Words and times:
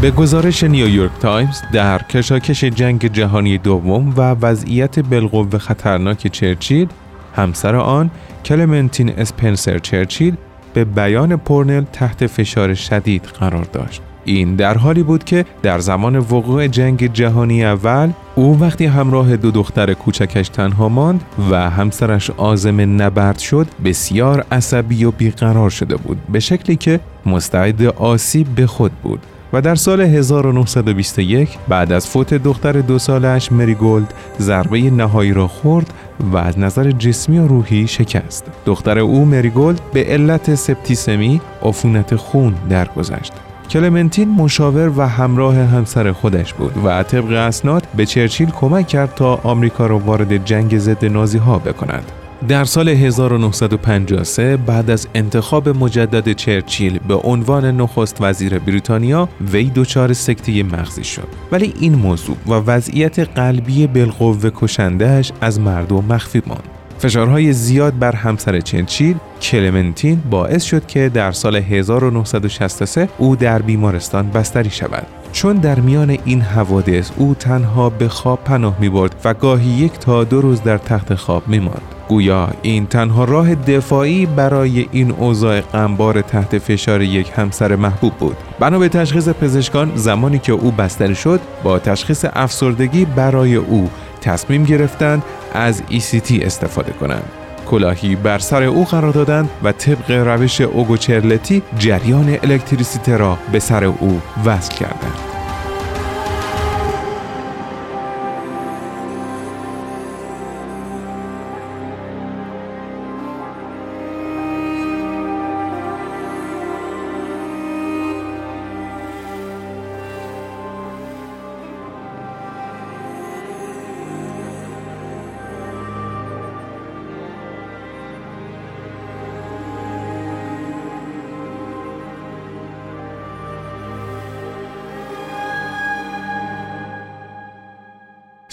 به 0.00 0.10
گزارش 0.10 0.64
نیویورک 0.64 1.10
تایمز 1.20 1.62
در 1.72 1.98
کشاکش 2.02 2.64
جنگ 2.64 3.12
جهانی 3.12 3.58
دوم 3.58 4.14
و 4.16 4.20
وضعیت 4.20 4.98
بالقوه 4.98 5.58
خطرناک 5.58 6.26
چرچیل 6.26 6.88
همسر 7.36 7.76
آن 7.76 8.10
کلمنتین 8.44 9.08
اسپنسر 9.08 9.78
چرچیل 9.78 10.34
به 10.74 10.84
بیان 10.84 11.36
پورنل 11.36 11.84
تحت 11.92 12.26
فشار 12.26 12.74
شدید 12.74 13.22
قرار 13.22 13.64
داشت. 13.64 14.02
این 14.24 14.56
در 14.56 14.78
حالی 14.78 15.02
بود 15.02 15.24
که 15.24 15.44
در 15.62 15.78
زمان 15.78 16.16
وقوع 16.16 16.66
جنگ 16.66 17.12
جهانی 17.12 17.64
اول 17.64 18.10
او 18.34 18.60
وقتی 18.60 18.86
همراه 18.86 19.36
دو 19.36 19.50
دختر 19.50 19.94
کوچکش 19.94 20.48
تنها 20.48 20.88
ماند 20.88 21.24
و 21.50 21.70
همسرش 21.70 22.30
عازم 22.30 23.02
نبرد 23.02 23.38
شد 23.38 23.66
بسیار 23.84 24.44
عصبی 24.52 25.04
و 25.04 25.10
بیقرار 25.10 25.70
شده 25.70 25.96
بود 25.96 26.18
به 26.32 26.40
شکلی 26.40 26.76
که 26.76 27.00
مستعد 27.26 27.82
آسیب 27.82 28.46
به 28.46 28.66
خود 28.66 28.92
بود. 28.92 29.20
و 29.52 29.60
در 29.60 29.74
سال 29.74 30.00
1921 30.00 31.58
بعد 31.68 31.92
از 31.92 32.06
فوت 32.06 32.34
دختر 32.34 32.72
دو 32.72 32.98
سالش 32.98 33.52
مری 33.52 33.74
گولد 33.74 34.14
ضربه 34.40 34.80
نهایی 34.80 35.32
را 35.32 35.48
خورد 35.48 35.94
و 36.32 36.36
از 36.36 36.58
نظر 36.58 36.90
جسمی 36.90 37.38
و 37.38 37.46
روحی 37.46 37.86
شکست. 37.86 38.44
دختر 38.66 38.98
او 38.98 39.24
مری 39.24 39.50
گولد 39.50 39.80
به 39.92 40.04
علت 40.04 40.54
سپتیسمی 40.54 41.40
عفونت 41.62 42.16
خون 42.16 42.54
درگذشت. 42.70 43.32
کلمنتین 43.70 44.28
مشاور 44.28 44.92
و 44.96 45.08
همراه 45.08 45.56
همسر 45.56 46.12
خودش 46.12 46.54
بود 46.54 46.72
و 46.84 47.02
طبق 47.02 47.32
اسناد 47.32 47.86
به 47.96 48.06
چرچیل 48.06 48.50
کمک 48.50 48.88
کرد 48.88 49.14
تا 49.14 49.40
آمریکا 49.42 49.86
را 49.86 49.98
وارد 49.98 50.44
جنگ 50.44 50.78
ضد 50.78 51.04
نازی 51.04 51.38
ها 51.38 51.58
بکند. 51.58 52.12
در 52.48 52.64
سال 52.64 52.88
1953 52.88 54.56
بعد 54.56 54.90
از 54.90 55.08
انتخاب 55.14 55.68
مجدد 55.68 56.32
چرچیل 56.32 56.98
به 56.98 57.14
عنوان 57.14 57.80
نخست 57.80 58.16
وزیر 58.20 58.58
بریتانیا 58.58 59.28
وی 59.52 59.70
دچار 59.74 60.12
سکته 60.12 60.62
مغزی 60.62 61.04
شد. 61.04 61.28
ولی 61.52 61.74
این 61.80 61.94
موضوع 61.94 62.36
و 62.46 62.52
وضعیت 62.52 63.18
قلبی 63.18 63.86
بالقوه 63.86 64.50
کشندهش 64.54 65.32
از 65.40 65.60
مردم 65.60 66.04
مخفی 66.04 66.42
ماند. 66.46 66.79
فشارهای 67.00 67.52
زیاد 67.52 67.98
بر 67.98 68.16
همسر 68.16 68.60
چرچیل 68.60 69.16
کلمنتین 69.42 70.22
باعث 70.30 70.64
شد 70.64 70.86
که 70.86 71.08
در 71.08 71.32
سال 71.32 71.56
1963 71.56 73.08
او 73.18 73.36
در 73.36 73.62
بیمارستان 73.62 74.30
بستری 74.30 74.70
شود 74.70 75.06
چون 75.32 75.56
در 75.56 75.80
میان 75.80 76.18
این 76.24 76.40
حوادث 76.40 77.10
او 77.16 77.34
تنها 77.34 77.90
به 77.90 78.08
خواب 78.08 78.44
پناه 78.44 78.76
می 78.80 78.88
برد 78.88 79.14
و 79.24 79.34
گاهی 79.34 79.70
یک 79.70 79.92
تا 79.92 80.24
دو 80.24 80.40
روز 80.40 80.62
در 80.62 80.78
تخت 80.78 81.14
خواب 81.14 81.48
می 81.48 81.58
ماند. 81.58 81.82
گویا 82.08 82.48
این 82.62 82.86
تنها 82.86 83.24
راه 83.24 83.54
دفاعی 83.54 84.26
برای 84.26 84.86
این 84.92 85.10
اوضاع 85.10 85.60
غمبار 85.60 86.20
تحت 86.20 86.58
فشار 86.58 87.02
یک 87.02 87.32
همسر 87.36 87.76
محبوب 87.76 88.12
بود. 88.12 88.36
بنا 88.58 88.78
به 88.78 88.88
تشخیص 88.88 89.28
پزشکان 89.28 89.92
زمانی 89.94 90.38
که 90.38 90.52
او 90.52 90.70
بستری 90.70 91.14
شد 91.14 91.40
با 91.62 91.78
تشخیص 91.78 92.24
افسردگی 92.32 93.04
برای 93.04 93.54
او 93.54 93.90
تصمیم 94.20 94.64
گرفتند 94.64 95.22
از 95.54 95.82
ECT 95.90 96.44
استفاده 96.44 96.92
کنند. 96.92 97.28
کلاهی 97.66 98.16
بر 98.16 98.38
سر 98.38 98.62
او 98.62 98.84
قرار 98.84 99.12
دادند 99.12 99.50
و 99.62 99.72
طبق 99.72 100.10
روش 100.10 100.60
اوگوچرلتی 100.60 101.62
جریان 101.78 102.38
الکتریسیته 102.42 103.16
را 103.16 103.38
به 103.52 103.58
سر 103.58 103.84
او 103.84 104.20
وصل 104.44 104.74
کردند. 104.74 105.29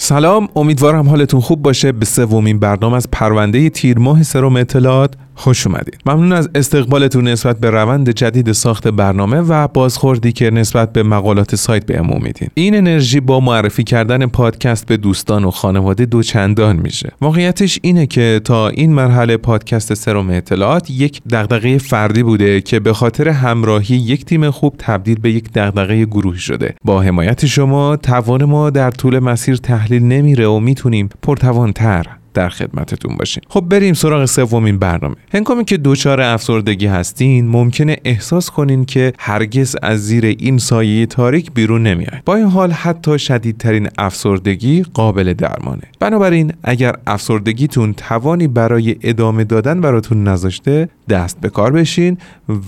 سلام 0.08 0.48
امیدوارم 0.56 1.08
حالتون 1.08 1.40
خوب 1.40 1.62
باشه. 1.62 1.92
به 1.92 2.04
سومین 2.04 2.58
برنامه 2.58 2.96
از 2.96 3.08
پرونده 3.12 3.70
تیر 3.70 3.98
ماه 3.98 4.22
سرم 4.22 4.56
اطلاعات 4.56 5.14
خوش 5.38 5.66
اومدید. 5.66 5.98
ممنون 6.06 6.32
از 6.32 6.50
استقبالتون 6.54 7.28
نسبت 7.28 7.60
به 7.60 7.70
روند 7.70 8.10
جدید 8.10 8.52
ساخت 8.52 8.88
برنامه 8.88 9.40
و 9.40 9.68
بازخوردی 9.68 10.32
که 10.32 10.50
نسبت 10.50 10.92
به 10.92 11.02
مقالات 11.02 11.54
سایت 11.54 11.86
به 11.86 11.98
امو 11.98 12.18
میدین. 12.18 12.48
این 12.54 12.76
انرژی 12.76 13.20
با 13.20 13.40
معرفی 13.40 13.84
کردن 13.84 14.26
پادکست 14.26 14.86
به 14.86 14.96
دوستان 14.96 15.44
و 15.44 15.50
خانواده 15.50 16.06
دو 16.06 16.22
چندان 16.22 16.76
میشه. 16.76 17.12
واقعیتش 17.20 17.78
اینه 17.82 18.06
که 18.06 18.40
تا 18.44 18.68
این 18.68 18.92
مرحله 18.92 19.36
پادکست 19.36 19.94
سرم 19.94 20.30
اطلاعات 20.30 20.90
یک 20.90 21.22
دغدغه 21.30 21.78
فردی 21.78 22.22
بوده 22.22 22.60
که 22.60 22.80
به 22.80 22.92
خاطر 22.92 23.28
همراهی 23.28 23.96
یک 23.96 24.24
تیم 24.24 24.50
خوب 24.50 24.74
تبدیل 24.78 25.20
به 25.20 25.32
یک 25.32 25.52
دغدغه 25.52 26.04
گروهی 26.04 26.38
شده. 26.38 26.74
با 26.84 27.02
حمایت 27.02 27.46
شما 27.46 27.96
توان 27.96 28.44
ما 28.44 28.70
در 28.70 28.90
طول 28.90 29.18
مسیر 29.18 29.56
تحلیل 29.56 30.02
نمیره 30.02 30.46
و 30.46 30.60
می‌تونیم 30.60 31.08
پرتوانتر 31.22 32.17
در 32.38 32.48
خدمتتون 32.48 33.16
باشیم 33.16 33.42
خب 33.48 33.60
بریم 33.60 33.94
سراغ 33.94 34.24
سومین 34.24 34.78
برنامه. 34.78 35.14
هنگامی 35.34 35.64
که 35.64 35.76
دچار 35.76 36.20
افسردگی 36.20 36.86
هستین 36.86 37.48
ممکنه 37.48 37.96
احساس 38.04 38.50
کنین 38.50 38.84
که 38.84 39.12
هرگز 39.18 39.76
از 39.82 40.06
زیر 40.06 40.24
این 40.24 40.58
سایه 40.58 41.06
تاریک 41.06 41.52
بیرون 41.52 41.82
نمیاد 41.82 42.22
با 42.24 42.36
این 42.36 42.46
حال 42.46 42.70
حتی 42.70 43.18
شدیدترین 43.18 43.88
افسردگی 43.98 44.84
قابل 44.94 45.34
درمانه. 45.34 45.82
بنابراین 46.00 46.52
اگر 46.62 46.92
افسردگیتون 47.06 47.94
توانی 47.94 48.48
برای 48.48 48.96
ادامه 49.02 49.44
دادن 49.44 49.80
براتون 49.80 50.28
نذاشته 50.28 50.88
دست 51.08 51.40
به 51.40 51.48
کار 51.48 51.72
بشین 51.72 52.18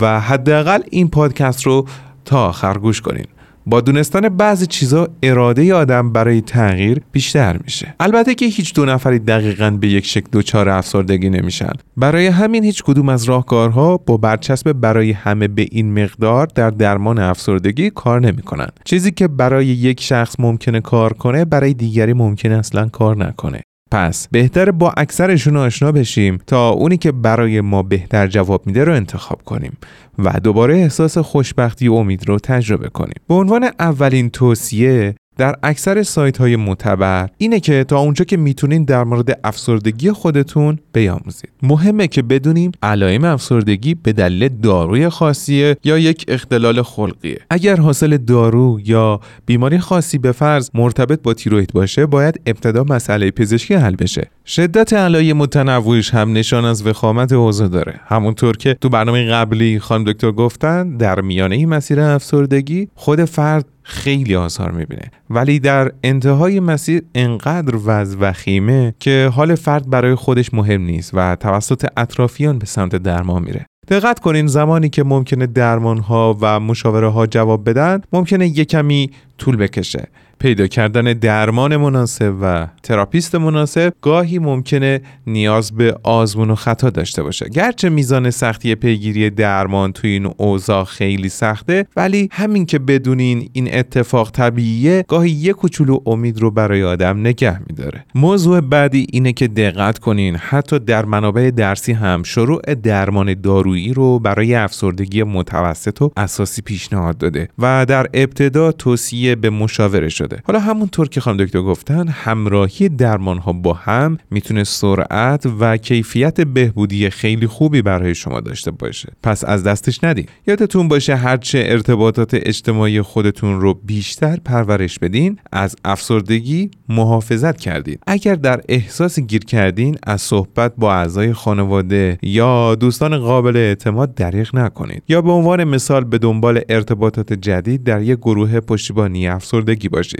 و 0.00 0.20
حداقل 0.20 0.80
این 0.90 1.08
پادکست 1.08 1.62
رو 1.62 1.86
تا 2.24 2.48
آخر 2.48 2.78
گوش 2.78 3.00
کنین. 3.00 3.26
با 3.70 3.80
دونستن 3.80 4.20
بعضی 4.20 4.66
چیزا 4.66 5.08
اراده 5.22 5.74
آدم 5.74 6.12
برای 6.12 6.40
تغییر 6.40 7.00
بیشتر 7.12 7.58
میشه. 7.64 7.94
البته 8.00 8.34
که 8.34 8.46
هیچ 8.46 8.74
دو 8.74 8.84
نفری 8.84 9.18
دقیقا 9.18 9.70
به 9.70 9.88
یک 9.88 10.06
شکل 10.06 10.26
دوچار 10.32 10.68
افسردگی 10.68 11.30
نمیشن. 11.30 11.72
برای 11.96 12.26
همین 12.26 12.64
هیچ 12.64 12.82
کدوم 12.82 13.08
از 13.08 13.24
راهکارها 13.24 13.96
با 13.96 14.16
برچسب 14.16 14.72
برای 14.72 15.12
همه 15.12 15.48
به 15.48 15.66
این 15.70 16.02
مقدار 16.02 16.46
در 16.46 16.70
درمان 16.70 17.18
افسردگی 17.18 17.90
کار 17.90 18.20
نمی‌کنن. 18.20 18.68
چیزی 18.84 19.12
که 19.12 19.28
برای 19.28 19.66
یک 19.66 20.00
شخص 20.00 20.34
ممکنه 20.38 20.80
کار 20.80 21.12
کنه 21.12 21.44
برای 21.44 21.74
دیگری 21.74 22.12
ممکنه 22.12 22.58
اصلا 22.58 22.88
کار 22.88 23.16
نکنه. 23.16 23.60
پس 23.90 24.28
بهتر 24.28 24.70
با 24.70 24.92
اکثرشون 24.96 25.56
آشنا 25.56 25.92
بشیم 25.92 26.38
تا 26.46 26.68
اونی 26.70 26.96
که 26.96 27.12
برای 27.12 27.60
ما 27.60 27.82
بهتر 27.82 28.26
جواب 28.26 28.66
میده 28.66 28.84
رو 28.84 28.94
انتخاب 28.94 29.42
کنیم 29.42 29.76
و 30.18 30.40
دوباره 30.40 30.76
احساس 30.76 31.18
خوشبختی 31.18 31.88
و 31.88 31.94
امید 31.94 32.28
رو 32.28 32.38
تجربه 32.38 32.88
کنیم. 32.88 33.14
به 33.28 33.34
عنوان 33.34 33.70
اولین 33.78 34.30
توصیه 34.30 35.14
در 35.40 35.56
اکثر 35.62 36.02
سایت 36.02 36.38
های 36.38 36.56
معتبر 36.56 37.28
اینه 37.38 37.60
که 37.60 37.84
تا 37.84 37.98
اونجا 37.98 38.24
که 38.24 38.36
می‌تونین 38.36 38.84
در 38.84 39.04
مورد 39.04 39.40
افسردگی 39.44 40.12
خودتون 40.12 40.78
بیاموزید. 40.92 41.50
مهمه 41.62 42.08
که 42.08 42.22
بدونیم 42.22 42.72
علائم 42.82 43.24
افسردگی 43.24 43.94
به 43.94 44.12
دلیل 44.12 44.48
داروی 44.48 45.08
خاصیه 45.08 45.76
یا 45.84 45.98
یک 45.98 46.24
اختلال 46.28 46.82
خلقیه. 46.82 47.38
اگر 47.50 47.76
حاصل 47.76 48.16
دارو 48.16 48.80
یا 48.84 49.20
بیماری 49.46 49.78
خاصی 49.78 50.18
به 50.18 50.32
فرض 50.32 50.70
مرتبط 50.74 51.22
با 51.22 51.34
تیروید 51.34 51.72
باشه 51.72 52.06
باید 52.06 52.40
ابتدا 52.46 52.84
مسئله 52.84 53.30
پزشکی 53.30 53.74
حل 53.74 53.96
بشه. 53.96 54.30
شدت 54.46 54.92
علائم 54.92 55.36
متنوعش 55.36 56.14
هم 56.14 56.32
نشان 56.32 56.64
از 56.64 56.86
وخامت 56.86 57.32
حوزه 57.32 57.68
داره. 57.68 58.00
همونطور 58.06 58.56
که 58.56 58.74
تو 58.74 58.88
برنامه 58.88 59.24
قبلی 59.30 59.78
خانم 59.78 60.04
دکتر 60.04 60.32
گفتن 60.32 60.96
در 60.96 61.20
میانه 61.20 61.56
این 61.56 61.68
مسیر 61.68 62.00
افسردگی 62.00 62.88
خود 62.94 63.24
فرد 63.24 63.66
خیلی 63.90 64.36
آثار 64.36 64.72
می‌بینه. 64.72 65.10
ولی 65.30 65.58
در 65.58 65.92
انتهای 66.04 66.60
مسیر 66.60 67.02
انقدر 67.14 67.76
وز 67.84 68.16
وخیمه 68.20 68.94
که 68.98 69.30
حال 69.34 69.54
فرد 69.54 69.90
برای 69.90 70.14
خودش 70.14 70.54
مهم 70.54 70.82
نیست 70.82 71.10
و 71.14 71.36
توسط 71.36 71.86
اطرافیان 71.96 72.58
به 72.58 72.66
سمت 72.66 72.96
درمان 72.96 73.42
میره. 73.42 73.66
دقت 73.88 74.18
کنین 74.18 74.46
زمانی 74.46 74.88
که 74.88 75.04
ممکنه 75.04 75.46
درمان 75.46 75.98
ها 75.98 76.38
و 76.40 76.60
مشاوره 76.60 77.08
ها 77.08 77.26
جواب 77.26 77.68
بدن 77.68 78.00
ممکنه 78.12 78.58
یه 78.58 78.64
کمی 78.64 79.10
طول 79.38 79.56
بکشه. 79.56 80.08
پیدا 80.40 80.66
کردن 80.66 81.12
درمان 81.12 81.76
مناسب 81.76 82.34
و 82.42 82.66
تراپیست 82.82 83.34
مناسب 83.34 83.92
گاهی 84.02 84.38
ممکنه 84.38 85.00
نیاز 85.26 85.72
به 85.72 85.96
آزمون 86.02 86.50
و 86.50 86.54
خطا 86.54 86.90
داشته 86.90 87.22
باشه. 87.22 87.48
گرچه 87.48 87.88
میزان 87.88 88.30
سختی 88.30 88.74
پیگیری 88.74 89.30
درمان 89.30 89.92
توی 89.92 90.10
این 90.10 90.30
اوضاع 90.36 90.84
خیلی 90.84 91.28
سخته 91.28 91.86
ولی 91.96 92.28
همین 92.32 92.66
که 92.66 92.78
بدونین 92.78 93.48
این 93.52 93.74
اتفاق 93.74 94.30
طبیعیه 94.30 95.04
گاهی 95.08 95.30
یه 95.30 95.52
کوچولو 95.52 95.98
امید 96.06 96.40
رو 96.40 96.50
برای 96.50 96.82
آدم 96.82 97.20
نگه 97.20 97.60
میداره. 97.66 98.04
موضوع 98.14 98.60
بعدی 98.60 99.06
اینه 99.12 99.32
که 99.32 99.48
دقت 99.48 99.98
کنین 99.98 100.36
حتی 100.36 100.78
در 100.78 101.04
منابع 101.04 101.50
درسی 101.50 101.92
هم 101.92 102.22
شروع 102.22 102.74
درمان 102.74 103.34
دارویی 103.34 103.92
رو 103.92 104.18
برای 104.18 104.54
افسردگی 104.54 105.22
متوسط 105.22 106.02
و 106.02 106.10
اساسی 106.16 106.62
پیشنهاد 106.62 107.18
داده 107.18 107.48
و 107.58 107.86
در 107.88 108.06
ابتدا 108.14 108.72
توصیه 108.72 109.34
به 109.34 109.50
مشاوره 109.50 110.08
شده. 110.08 110.29
حالا 110.44 110.60
همونطور 110.60 111.08
که 111.08 111.20
خانم 111.20 111.36
دکتر 111.36 111.60
گفتن 111.60 112.08
همراهی 112.08 112.88
درمان 112.88 113.38
ها 113.38 113.52
با 113.52 113.72
هم 113.72 114.18
می‌تونه 114.30 114.64
سرعت 114.64 115.46
و 115.60 115.76
کیفیت 115.76 116.40
بهبودی 116.40 117.10
خیلی 117.10 117.46
خوبی 117.46 117.82
برای 117.82 118.14
شما 118.14 118.40
داشته 118.40 118.70
باشه. 118.70 119.12
پس 119.22 119.44
از 119.44 119.64
دستش 119.64 120.04
ندید 120.04 120.28
یادتون 120.46 120.88
باشه 120.88 121.16
هرچه 121.16 121.64
ارتباطات 121.66 122.30
اجتماعی 122.34 123.02
خودتون 123.02 123.60
رو 123.60 123.74
بیشتر 123.74 124.36
پرورش 124.44 124.98
بدین 124.98 125.38
از 125.52 125.76
افسردگی 125.84 126.70
محافظت 126.88 127.60
کردید 127.60 128.00
اگر 128.06 128.34
در 128.34 128.60
احساس 128.68 129.20
گیر 129.20 129.44
کردین 129.44 129.96
از 130.02 130.22
صحبت 130.22 130.72
با 130.76 130.94
اعضای 130.94 131.32
خانواده 131.32 132.18
یا 132.22 132.74
دوستان 132.74 133.18
قابل 133.18 133.56
اعتماد 133.56 134.14
دریغ 134.14 134.56
نکنید 134.56 135.02
یا 135.08 135.22
به 135.22 135.30
عنوان 135.30 135.64
مثال 135.64 136.04
به 136.04 136.18
دنبال 136.18 136.60
ارتباطات 136.68 137.32
جدید 137.32 137.84
در 137.84 138.02
یک 138.02 138.18
گروه 138.18 138.60
پشتیبانی 138.60 139.28
افسردگی 139.28 139.88
باشید 139.88 140.19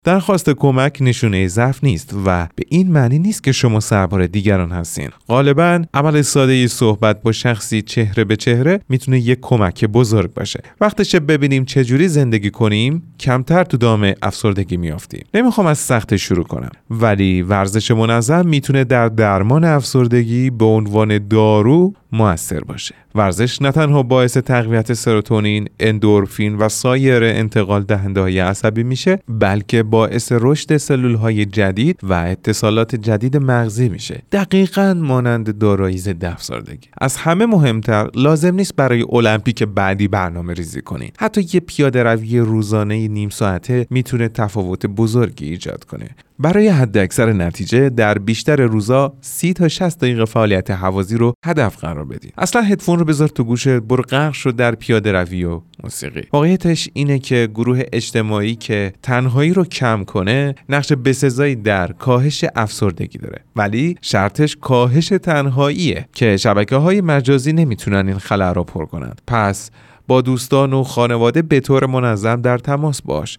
درخواست 0.05 0.49
کمک 0.49 0.97
نشونه 1.01 1.47
ضعف 1.47 1.83
نیست 1.83 2.13
و 2.25 2.47
به 2.55 2.63
این 2.69 2.91
معنی 2.91 3.19
نیست 3.19 3.43
که 3.43 3.51
شما 3.51 3.79
سربار 3.79 4.27
دیگران 4.27 4.71
هستین. 4.71 5.09
غالبا 5.27 5.83
عمل 5.93 6.21
ساده 6.21 6.67
صحبت 6.67 7.21
با 7.21 7.31
شخصی 7.31 7.81
چهره 7.81 8.23
به 8.23 8.35
چهره 8.35 8.79
می‌تونه 8.89 9.19
یک 9.19 9.39
کمک 9.41 9.85
بزرگ 9.85 10.33
باشه. 10.33 10.63
وقتشه 10.81 11.19
ببینیم 11.19 11.65
چجوری 11.65 12.07
زندگی 12.07 12.49
کنیم 12.49 13.03
کمتر 13.19 13.63
تو 13.63 13.77
دام 13.77 14.13
افسردگی 14.21 14.77
میافتیم. 14.77 15.25
نمی‌خوام 15.33 15.67
از 15.67 15.77
سخت 15.77 16.15
شروع 16.15 16.45
کنم 16.45 16.71
ولی 16.89 17.41
ورزش 17.41 17.91
منظم 17.91 18.47
می‌تونه 18.47 18.83
در 18.83 19.07
درمان 19.07 19.63
افسردگی 19.63 20.49
به 20.49 20.65
عنوان 20.65 21.27
دارو 21.27 21.93
موثر 22.11 22.59
باشه. 22.59 22.95
ورزش 23.15 23.61
نه 23.61 23.71
تنها 23.71 24.03
باعث 24.03 24.37
تقویت 24.37 24.93
سروتونین، 24.93 25.67
اندورفین 25.79 26.55
و 26.55 26.69
سایر 26.69 27.23
انتقال 27.23 27.83
دهنده 27.83 28.21
های 28.21 28.39
عصبی 28.39 28.83
میشه 28.83 29.19
بلکه 29.29 29.83
باعث 29.91 30.31
رشد 30.35 30.77
سلول 30.77 31.15
های 31.15 31.45
جدید 31.45 31.99
و 32.03 32.13
اتصالات 32.13 32.95
جدید 32.95 33.37
مغزی 33.37 33.89
میشه. 33.89 34.21
دقیقا 34.31 34.93
مانند 34.93 35.57
دارایی 35.57 35.97
ضد 35.97 36.25
افسردگی. 36.25 36.87
از 37.01 37.17
همه 37.17 37.45
مهمتر 37.45 38.09
لازم 38.15 38.55
نیست 38.55 38.75
برای 38.75 39.05
المپیک 39.11 39.63
بعدی 39.63 40.07
برنامه 40.07 40.53
ریزی 40.53 40.81
کنید. 40.81 41.15
حتی 41.19 41.47
یه 41.53 41.59
پیاده 41.59 42.03
روی 42.03 42.39
روزانه 42.39 43.07
نیم 43.07 43.29
ساعته 43.29 43.87
می‌تونه 43.89 44.27
تفاوت 44.27 44.85
بزرگی 44.85 45.49
ایجاد 45.49 45.83
کنه. 45.83 46.09
برای 46.41 46.67
حد 46.67 46.97
اکثر 46.97 47.33
نتیجه 47.33 47.89
در 47.89 48.17
بیشتر 48.17 48.61
روزا 48.61 49.13
30 49.21 49.53
تا 49.53 49.67
60 49.67 49.99
دقیقه 49.99 50.25
فعالیت 50.25 50.71
حوازی 50.71 51.17
رو 51.17 51.33
هدف 51.45 51.77
قرار 51.77 52.05
بدید 52.05 52.33
اصلا 52.37 52.61
هدفون 52.61 52.99
رو 52.99 53.05
بذار 53.05 53.27
تو 53.27 53.43
گوشت 53.43 53.67
برو 53.67 54.03
غرق 54.03 54.33
شو 54.33 54.51
در 54.51 54.75
پیاده 54.75 55.11
روی 55.11 55.43
و 55.43 55.61
موسیقی. 55.83 56.23
واقعیتش 56.33 56.89
اینه 56.93 57.19
که 57.19 57.49
گروه 57.53 57.81
اجتماعی 57.93 58.55
که 58.55 58.93
تنهایی 59.03 59.53
رو 59.53 59.65
کم 59.65 60.03
کنه 60.03 60.55
نقش 60.69 60.93
بسزایی 60.93 61.55
در 61.55 61.91
کاهش 61.91 62.45
افسردگی 62.55 63.17
داره. 63.17 63.39
ولی 63.55 63.97
شرطش 64.01 64.57
کاهش 64.61 65.07
تنهاییه 65.07 66.07
که 66.13 66.37
شبکه 66.37 66.75
های 66.75 67.01
مجازی 67.01 67.53
نمی‌تونن 67.53 68.07
این 68.07 68.17
خلع 68.17 68.51
رو 68.51 68.63
پر 68.63 68.85
کنند 68.85 69.21
پس 69.27 69.71
با 70.07 70.21
دوستان 70.21 70.73
و 70.73 70.83
خانواده 70.83 71.41
به 71.41 71.59
طور 71.59 71.85
منظم 71.85 72.41
در 72.41 72.57
تماس 72.57 73.01
باش 73.01 73.37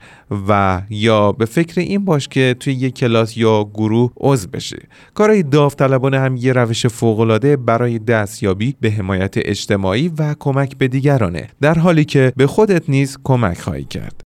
و 0.49 0.83
یا 0.91 1.33
به 1.33 1.45
فکر 1.45 1.81
این 1.81 2.05
باش 2.05 2.29
که 2.29 2.57
توی 2.61 2.73
یک 2.73 2.95
کلاس 2.95 3.37
یا 3.37 3.65
گروه 3.65 4.13
عضو 4.17 4.49
بشی. 4.49 4.77
کارهای 5.15 5.43
داوطلبانه 5.43 6.19
هم 6.19 6.37
یه 6.37 6.53
روش 6.53 6.87
فوقالعاده 6.87 7.57
برای 7.57 7.99
دستیابی 7.99 8.77
به 8.81 8.91
حمایت 8.91 9.35
اجتماعی 9.37 10.13
و 10.19 10.35
کمک 10.39 10.79
به 10.79 10.89
دیگرانه 10.89 11.49
در 11.61 11.79
حالی 11.79 12.05
که 12.05 12.33
به 12.37 12.47
خودت 12.47 12.91
نیز 12.91 13.19
کمک 13.25 13.61
خواهی 13.61 13.85
کرد. 13.85 14.32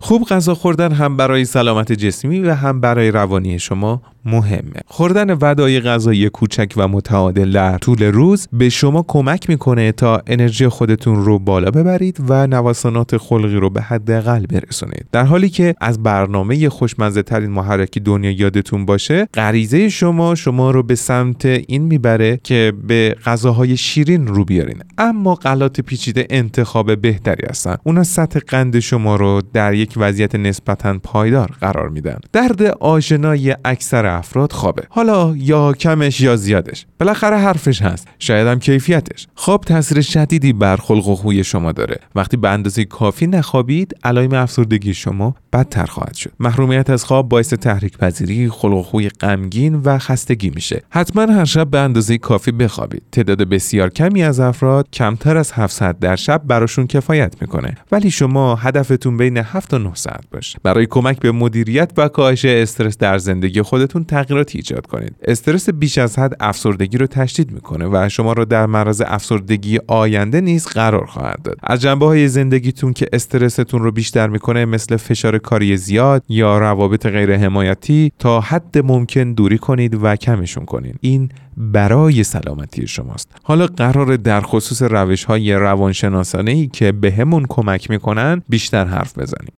خوب 0.00 0.24
غذا 0.24 0.54
خوردن 0.54 0.92
هم 0.92 1.16
برای 1.16 1.44
سلامت 1.44 1.92
جسمی 1.92 2.40
و 2.40 2.54
هم 2.54 2.80
برای 2.80 3.10
روانی 3.10 3.58
شما 3.58 4.02
مهمه. 4.24 4.80
خوردن 4.86 5.30
ودای 5.30 5.80
غذایی 5.80 6.28
کوچک 6.28 6.72
و 6.76 6.88
متعادل 6.88 7.52
در 7.52 7.78
طول 7.78 8.02
روز 8.02 8.48
به 8.52 8.68
شما 8.68 9.04
کمک 9.08 9.50
می‌کنه 9.50 9.92
تا 9.92 10.22
انرژی 10.26 10.68
خودتون 10.68 11.24
رو 11.24 11.38
بالا 11.38 11.70
ببرید 11.70 12.18
و 12.28 12.46
نوسانات 12.46 13.16
خلقی 13.16 13.56
رو 13.56 13.70
به 13.70 13.82
حداقل 13.82 14.46
برسونید. 14.46 15.06
در 15.12 15.24
حالی 15.24 15.48
که 15.48 15.74
از 15.80 16.02
برنامه 16.02 16.68
خوشمزه 16.68 17.22
ترین 17.22 17.50
محرک 17.50 17.98
دنیا 17.98 18.30
یادتون 18.30 18.86
باشه 18.86 19.28
غریزه 19.34 19.88
شما 19.88 20.34
شما 20.34 20.70
رو 20.70 20.82
به 20.82 20.94
سمت 20.94 21.44
این 21.44 21.82
می‌بره 21.82 22.40
که 22.44 22.72
به 22.86 23.16
غذاهای 23.24 23.76
شیرین 23.76 24.26
رو 24.26 24.44
بیارین. 24.44 24.82
اما 24.98 25.34
غلات 25.34 25.80
پیچیده 25.80 26.26
انتخاب 26.30 27.00
بهتری 27.00 27.46
هستن. 27.48 27.76
اونا 27.84 28.04
سطح 28.04 28.40
قند 28.40 28.78
شما 28.78 29.16
رو 29.16 29.42
در 29.52 29.74
یک 29.74 29.87
وضعیت 29.96 30.34
نسبتا 30.34 30.98
پایدار 31.02 31.50
قرار 31.60 31.88
میدن. 31.88 32.18
درد 32.32 32.62
آشنای 32.62 33.56
اکثر 33.64 34.06
افراد 34.06 34.52
خوابه. 34.52 34.82
حالا 34.90 35.34
یا 35.36 35.72
کمش 35.72 36.20
یا 36.20 36.36
زیادش. 36.36 36.86
بالاخره 37.00 37.36
حرفش 37.36 37.82
هست. 37.82 38.08
شاید 38.18 38.46
هم 38.46 38.58
کیفیتش. 38.58 39.26
خواب 39.34 39.64
تاثیر 39.64 40.00
شدیدی 40.00 40.52
بر 40.52 40.76
خلق 40.76 41.08
و 41.08 41.14
خوی 41.14 41.44
شما 41.44 41.72
داره. 41.72 41.96
وقتی 42.14 42.36
به 42.36 42.48
اندازه 42.48 42.84
کافی 42.84 43.26
نخوابید 43.26 43.96
علائم 44.04 44.32
افسردگی 44.32 44.94
شما 44.94 45.34
بدتر 45.52 45.86
خواهد 45.86 46.14
شد. 46.14 46.32
محرومیت 46.40 46.90
از 46.90 47.04
خواب 47.04 47.28
باعث 47.28 47.52
تحریک 47.54 47.98
پذیری 47.98 48.48
خلق 48.48 48.74
و 48.74 48.82
خوی 48.82 49.08
غمگین 49.08 49.74
و 49.74 49.98
خستگی 49.98 50.50
میشه. 50.50 50.82
حتما 50.90 51.22
هر 51.22 51.44
شب 51.44 51.70
به 51.70 51.78
اندازه 51.78 52.18
کافی 52.18 52.52
بخوابید. 52.52 53.02
تعداد 53.12 53.42
بسیار 53.42 53.90
کمی 53.90 54.22
از 54.22 54.40
افراد 54.40 54.90
کمتر 54.92 55.36
از 55.36 55.52
7 55.52 55.74
ساعت 55.74 55.98
در 55.98 56.16
شب 56.16 56.42
براشون 56.46 56.86
کفایت 56.86 57.34
می‌کنه. 57.40 57.74
ولی 57.92 58.10
شما 58.10 58.54
هدفتون 58.54 59.16
بین 59.16 59.36
7 59.36 59.70
تا 59.70 59.77
9 59.78 59.94
ساعت 59.94 60.24
باشه. 60.32 60.58
برای 60.62 60.86
کمک 60.86 61.20
به 61.20 61.32
مدیریت 61.32 61.92
و 61.96 62.08
کاهش 62.08 62.44
استرس 62.44 62.98
در 62.98 63.18
زندگی 63.18 63.62
خودتون 63.62 64.04
تغییراتی 64.04 64.58
ایجاد 64.58 64.86
کنید. 64.86 65.16
استرس 65.22 65.70
بیش 65.70 65.98
از 65.98 66.18
حد 66.18 66.36
افسردگی 66.40 66.98
رو 66.98 67.06
تشدید 67.06 67.52
می‌کنه 67.52 67.88
و 67.92 68.08
شما 68.08 68.32
رو 68.32 68.44
در 68.44 68.66
معرض 68.66 69.02
افسردگی 69.06 69.78
آینده 69.86 70.40
نیز 70.40 70.66
قرار 70.66 71.06
خواهد 71.06 71.42
داد. 71.42 71.56
از 71.62 71.80
جنبه 71.80 72.06
های 72.06 72.28
زندگیتون 72.28 72.92
که 72.92 73.06
استرستون 73.12 73.82
رو 73.82 73.92
بیشتر 73.92 74.28
می‌کنه 74.28 74.64
مثل 74.64 74.96
فشار 74.96 75.38
کاری 75.38 75.76
زیاد 75.76 76.24
یا 76.28 76.58
روابط 76.58 77.06
غیر 77.06 77.36
حمایتی 77.36 78.12
تا 78.18 78.40
حد 78.40 78.78
ممکن 78.78 79.32
دوری 79.32 79.58
کنید 79.58 79.98
و 80.02 80.16
کمشون 80.16 80.64
کنید. 80.64 80.96
این 81.00 81.28
برای 81.56 82.24
سلامتی 82.24 82.86
شماست. 82.86 83.30
حالا 83.42 83.66
قراره 83.66 84.16
در 84.16 84.40
خصوص 84.40 84.82
روش 84.82 85.24
های 85.24 85.52
روانشناسانه 85.52 86.50
ای 86.50 86.66
که 86.66 86.92
بهمون 86.92 87.42
به 87.42 87.48
کمک 87.48 87.90
می‌کنن 87.90 88.42
بیشتر 88.48 88.84
حرف 88.84 89.18
بزنیم. 89.18 89.52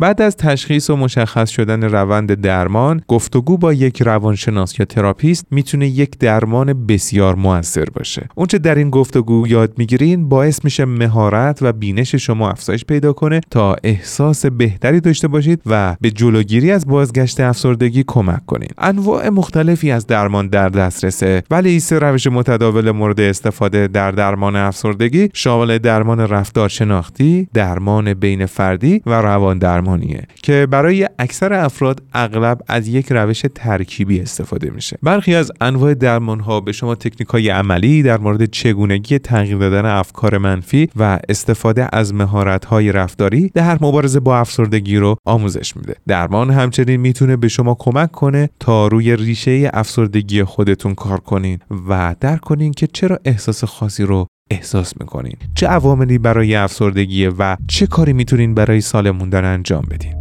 بعد 0.00 0.22
از 0.22 0.36
تشخیص 0.36 0.90
و 0.90 0.96
مشخص 0.96 1.50
شدن 1.50 1.82
روند 1.82 2.34
درمان 2.34 3.02
گفتگو 3.08 3.58
با 3.58 3.72
یک 3.72 4.02
روانشناس 4.02 4.78
یا 4.78 4.84
تراپیست 4.84 5.46
می‌تونه 5.50 5.88
یک 5.88 6.18
درمان 6.18 6.86
بسیار 6.86 7.34
موثر 7.34 7.84
باشه. 7.84 8.28
اونچه 8.34 8.58
در 8.58 8.74
این 8.74 8.90
گفتگو 8.90 9.46
یاد 9.48 9.72
می‌گیرین 9.78 10.28
باعث 10.28 10.64
میشه 10.64 10.84
مهارت 10.84 11.58
و 11.62 11.72
بینش 11.72 12.14
شما 12.14 12.50
افزایش 12.50 12.84
پیدا 12.84 13.12
کنه 13.12 13.40
تا 13.50 13.76
احساس 13.84 14.46
بهتری 14.46 15.00
داشته 15.00 15.28
باشید 15.28 15.62
و 15.66 15.96
به 16.00 16.10
جلوگیری 16.10 16.70
از 16.70 16.86
بازگشت 16.86 17.40
افسردگی 17.40 18.04
کمک 18.06 18.46
کنید 18.46 18.74
انواع 18.78 19.28
مختلفی 19.28 19.90
از 19.90 20.06
درمان 20.06 20.48
در 20.48 20.68
دسترسه 20.68 21.42
ولی 21.50 21.80
سه 21.80 21.98
روش 21.98 22.26
متداول 22.26 22.90
مورد 22.90 23.20
استفاده 23.20 23.86
در 23.86 24.10
درمان 24.10 24.56
افسردگی 24.56 25.28
شامل 25.34 25.78
درمان 25.78 26.20
رفتار 26.20 26.68
شناختی 26.68 27.48
درمان 27.54 28.14
بین 28.14 28.46
فردی 28.46 29.02
و 29.06 29.12
روان 29.12 29.58
درمان. 29.58 29.89
که 30.42 30.66
برای 30.70 31.08
اکثر 31.18 31.52
افراد 31.52 32.02
اغلب 32.12 32.60
از 32.68 32.88
یک 32.88 33.06
روش 33.10 33.44
ترکیبی 33.54 34.20
استفاده 34.20 34.70
میشه. 34.70 34.98
برخی 35.02 35.34
از 35.34 35.52
انواع 35.60 35.94
درمان 35.94 36.40
ها 36.40 36.60
به 36.60 36.72
شما 36.72 36.94
تکنیک 36.94 37.28
های 37.28 37.48
عملی 37.48 38.02
در 38.02 38.18
مورد 38.18 38.44
چگونگی 38.44 39.18
تغییر 39.18 39.58
دادن 39.58 39.86
افکار 39.86 40.38
منفی 40.38 40.88
و 40.96 41.18
استفاده 41.28 41.88
از 41.92 42.14
مهارت 42.14 42.64
های 42.64 42.92
رفتاری 42.92 43.50
در 43.54 43.78
مبارزه 43.80 44.20
با 44.20 44.38
افسردگی 44.38 44.96
رو 44.96 45.16
آموزش 45.24 45.76
میده. 45.76 45.94
درمان 46.06 46.50
همچنین 46.50 46.96
می‌تونه 46.96 47.36
به 47.36 47.48
شما 47.48 47.76
کمک 47.78 48.10
کنه 48.10 48.50
تا 48.60 48.86
روی 48.86 49.16
ریشه 49.16 49.70
افسردگی 49.74 50.44
خودتون 50.44 50.94
کار 50.94 51.20
کنین 51.20 51.58
و 51.88 52.14
درک 52.20 52.40
کنین 52.40 52.72
که 52.72 52.86
چرا 52.86 53.18
احساس 53.24 53.64
خاصی 53.64 54.02
رو 54.02 54.26
احساس 54.50 55.00
می‌کنین؟ 55.00 55.36
چه 55.54 55.66
عواملی 55.66 56.18
برای 56.18 56.54
افسردگیه 56.54 57.30
و 57.30 57.56
چه 57.68 57.86
کاری 57.86 58.12
می‌تونین 58.12 58.54
برای 58.54 58.80
سالم 58.80 59.16
موندن 59.16 59.44
انجام 59.44 59.84
بدین؟ 59.90 60.14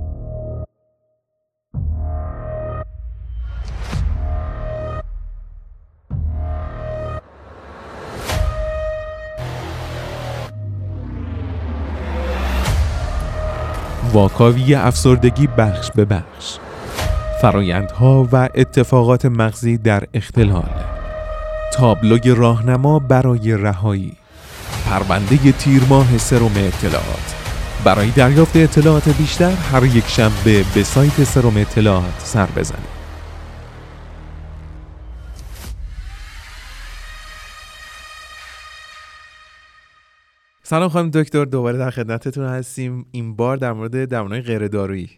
واکاوی 14.13 14.75
افسردگی 14.75 15.47
بخش 15.47 15.91
به 15.91 16.05
بخش. 16.05 16.57
فرایندها 17.41 18.27
و 18.31 18.49
اتفاقات 18.55 19.25
مغزی 19.25 19.77
در 19.77 20.03
اختلال. 20.13 20.69
تابلوی 21.73 22.35
راهنما 22.35 22.99
برای 22.99 23.57
رهایی. 23.57 24.18
پرونده 24.89 25.51
تیر 25.51 25.81
ماه 25.89 26.17
سروم 26.17 26.51
اطلاعات. 26.51 27.35
برای 27.85 28.11
دریافت 28.11 28.55
اطلاعات 28.55 29.17
بیشتر 29.17 29.51
هر 29.51 29.85
یک 29.85 30.07
شنبه 30.07 30.65
به 30.75 30.83
سایت 30.83 31.23
سروم 31.23 31.57
اطلاعات 31.57 32.19
سر 32.19 32.45
بزنید. 32.45 32.99
سلام 40.63 40.89
خانم 40.89 41.09
دکتر 41.09 41.45
دوباره 41.45 41.77
در 41.77 41.89
خدمتتون 41.89 42.45
هستیم. 42.45 43.05
این 43.11 43.35
بار 43.35 43.57
در 43.57 43.73
مورد 43.73 44.05
درمانهای 44.05 44.41
غیر 44.41 44.67
دارویی 44.67 45.09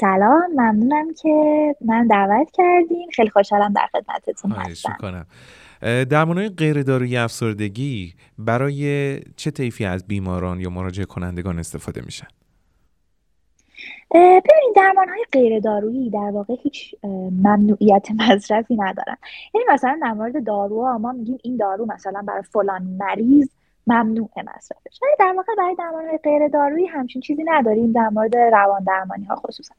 سلام 0.00 0.42
ممنونم 0.52 1.14
که 1.22 1.74
من 1.80 2.06
دعوت 2.06 2.50
کردیم. 2.54 3.10
خیلی 3.16 3.30
خوشحالم 3.30 3.72
در 3.72 3.88
خدمتتون 3.92 4.52
هستم. 4.52 5.26
می‌کنم 5.86 6.04
درمانهای 6.04 6.48
غیر 6.48 6.82
دارویی 6.82 7.16
افسردگی 7.16 8.14
برای 8.38 9.20
چه 9.36 9.50
طیفی 9.50 9.84
از 9.84 10.06
بیماران 10.06 10.60
یا 10.60 10.70
مراجع 10.70 11.04
کنندگان 11.04 11.58
استفاده 11.58 12.02
میشن؟ 12.04 12.26
ببینید 14.10 14.76
درمان 14.76 15.08
های 15.08 15.24
غیر 15.32 15.60
دارویی 15.60 16.10
در 16.10 16.18
واقع 16.18 16.54
هیچ 16.62 16.94
ممنوعیت 17.32 18.08
مصرفی 18.18 18.76
ندارن. 18.76 19.16
یعنی 19.54 19.66
مثلا 19.68 19.98
در 20.02 20.12
مورد 20.12 20.44
دارو 20.44 20.98
ما 20.98 21.12
میگیم 21.12 21.38
این 21.42 21.56
دارو 21.56 21.86
مثلا 21.86 22.22
برای 22.22 22.42
فلان 22.42 22.82
مریض 22.82 23.48
ممنوع 23.86 24.30
مصرفش 24.36 24.98
ولی 25.02 25.12
در 25.18 25.34
واقع 25.36 25.54
برای 25.58 25.74
درمان 25.74 26.16
غیر 26.16 26.48
دارویی 26.48 26.86
همچین 26.86 27.22
چیزی 27.22 27.44
نداریم 27.44 27.92
در 27.92 28.08
مورد 28.08 28.36
روان 28.36 28.84
درمانی 28.84 29.24
ها 29.24 29.36
خصوصا. 29.36 29.74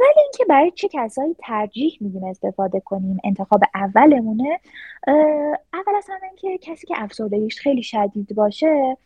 ولی 0.00 0.20
اینکه 0.22 0.44
برای 0.44 0.70
چه 0.70 0.88
کسایی 0.92 1.36
ترجیح 1.38 1.98
میدیم 2.00 2.24
استفاده 2.24 2.80
کنیم 2.80 3.18
انتخاب 3.24 3.60
اولمونه 3.74 4.60
اول 5.72 5.94
همه 6.10 6.28
اینکه 6.28 6.58
کسی 6.58 6.86
که 6.86 6.94
افسردگیش 6.98 7.60
خیلی 7.60 7.82
شدید 7.82 8.34
باشه 8.34 8.96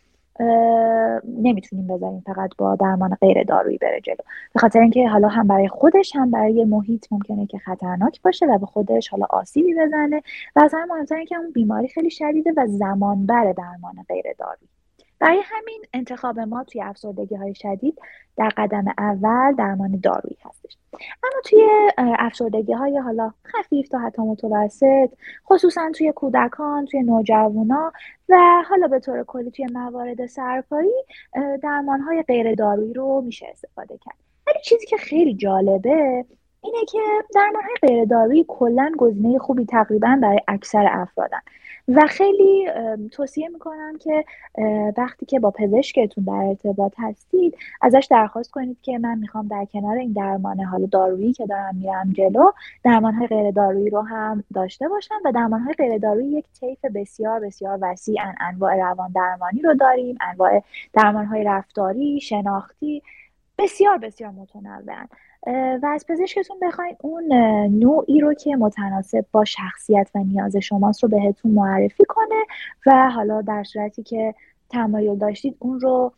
نمی‌تونیم 1.24 1.86
بذاریم 1.86 2.22
فقط 2.26 2.50
با 2.58 2.76
درمان 2.76 3.14
غیر 3.20 3.42
دارویی 3.42 3.78
بره 3.78 4.00
جلو. 4.00 4.16
به 4.52 4.60
خاطر 4.60 4.80
اینکه 4.80 5.08
حالا 5.08 5.28
هم 5.28 5.46
برای 5.46 5.68
خودش 5.68 6.16
هم 6.16 6.30
برای 6.30 6.64
محیط 6.64 7.06
ممکنه 7.10 7.46
که 7.46 7.58
خطرناک 7.58 8.22
باشه 8.22 8.46
و 8.46 8.58
به 8.58 8.66
خودش 8.66 9.08
حالا 9.08 9.26
آسیبی 9.30 9.74
بزنه. 9.74 10.22
و 10.56 10.60
از 10.60 10.74
همه 10.74 10.94
مهمتر 10.94 11.24
که 11.24 11.36
اون 11.36 11.50
بیماری 11.50 11.88
خیلی 11.88 12.10
شدیده 12.10 12.52
و 12.56 12.66
زمان 12.66 13.26
بره 13.26 13.52
درمان 13.52 13.94
غیر 14.08 14.24
دارویی. 14.38 14.68
برای 15.26 15.42
همین 15.44 15.82
انتخاب 15.94 16.40
ما 16.40 16.64
توی 16.64 16.82
افسردگی 16.82 17.34
های 17.34 17.54
شدید 17.54 17.98
در 18.36 18.48
قدم 18.56 18.84
اول 18.98 19.54
درمان 19.54 20.00
دارویی 20.02 20.36
هستش. 20.44 20.76
اما 20.94 21.40
توی 21.44 21.68
افسردگی 21.96 22.72
های 22.72 22.98
حالا 22.98 23.32
خفیف 23.46 23.88
تا 23.88 23.98
حتی 23.98 24.22
متوسط 24.22 25.10
خصوصا 25.46 25.90
توی 25.94 26.12
کودکان 26.12 26.86
توی 26.86 27.02
نوجوانا 27.02 27.92
و 28.28 28.62
حالا 28.68 28.88
به 28.88 29.00
طور 29.00 29.24
کلی 29.24 29.50
توی 29.50 29.66
موارد 29.72 30.26
سرپایی 30.26 31.04
درمان 31.62 32.00
های 32.00 32.22
غیر 32.22 32.54
دارویی 32.54 32.92
رو 32.92 33.20
میشه 33.20 33.46
استفاده 33.50 33.98
کرد. 33.98 34.16
ولی 34.46 34.58
چیزی 34.64 34.86
که 34.86 34.96
خیلی 34.96 35.34
جالبه 35.34 36.24
اینه 36.66 36.84
که 36.84 36.98
درمان 37.34 37.62
های 37.62 37.74
غیر 37.82 38.04
دارویی 38.04 38.44
کلا 38.48 38.92
گزینه 38.98 39.38
خوبی 39.38 39.64
تقریبا 39.64 40.18
برای 40.22 40.40
اکثر 40.48 40.86
افرادن. 40.90 41.40
و 41.88 42.06
خیلی 42.08 42.68
توصیه 43.12 43.48
می‌کنم 43.48 43.98
که 43.98 44.24
وقتی 44.96 45.26
که 45.26 45.40
با 45.40 45.50
پزشکتون 45.50 46.24
در 46.24 46.32
ارتباط 46.32 46.92
هستید 46.98 47.58
ازش 47.82 48.06
درخواست 48.10 48.50
کنید 48.50 48.78
که 48.82 48.98
من 48.98 49.18
می‌خوام 49.18 49.48
در 49.48 49.64
کنار 49.64 49.96
این 49.96 50.12
درمان 50.12 50.60
حال 50.60 50.86
دارویی 50.86 51.32
که 51.32 51.46
دارم 51.46 51.76
میرم 51.76 52.12
جلو 52.12 52.50
درمان 52.84 53.14
های 53.14 53.26
غیر 53.26 53.50
دارویی 53.50 53.90
رو 53.90 54.00
هم 54.02 54.44
داشته 54.54 54.88
باشم 54.88 55.14
و 55.24 55.32
درمان 55.32 55.60
های 55.60 55.74
غیر 55.74 55.98
دارویی 55.98 56.28
یک 56.28 56.46
طیف 56.60 56.84
بسیار 56.94 57.40
بسیار 57.40 57.78
وسیع 57.82 58.22
انواع 58.40 58.76
روان 58.76 59.12
درمانی 59.12 59.60
رو 59.62 59.74
داریم 59.74 60.18
انواع 60.20 60.62
درمان 60.92 61.26
های 61.26 61.44
رفتاری 61.44 62.20
شناختی 62.20 63.02
بسیار 63.58 63.98
بسیار 63.98 64.30
متنوعن. 64.30 65.08
و 65.82 65.86
از 65.94 66.06
پزشکتون 66.08 66.56
بخواین 66.62 66.96
اون 67.00 67.32
نوعی 67.68 68.20
رو 68.20 68.34
که 68.34 68.56
متناسب 68.56 69.24
با 69.32 69.44
شخصیت 69.44 70.10
و 70.14 70.18
نیاز 70.18 70.56
شماست 70.56 71.02
رو 71.02 71.08
بهتون 71.08 71.52
معرفی 71.52 72.04
کنه 72.08 72.44
و 72.86 73.10
حالا 73.10 73.42
در 73.42 73.64
صورتی 73.64 74.02
که 74.02 74.34
تمایل 74.70 75.18
داشتید 75.18 75.56
اون 75.58 75.80
رو 75.80 76.12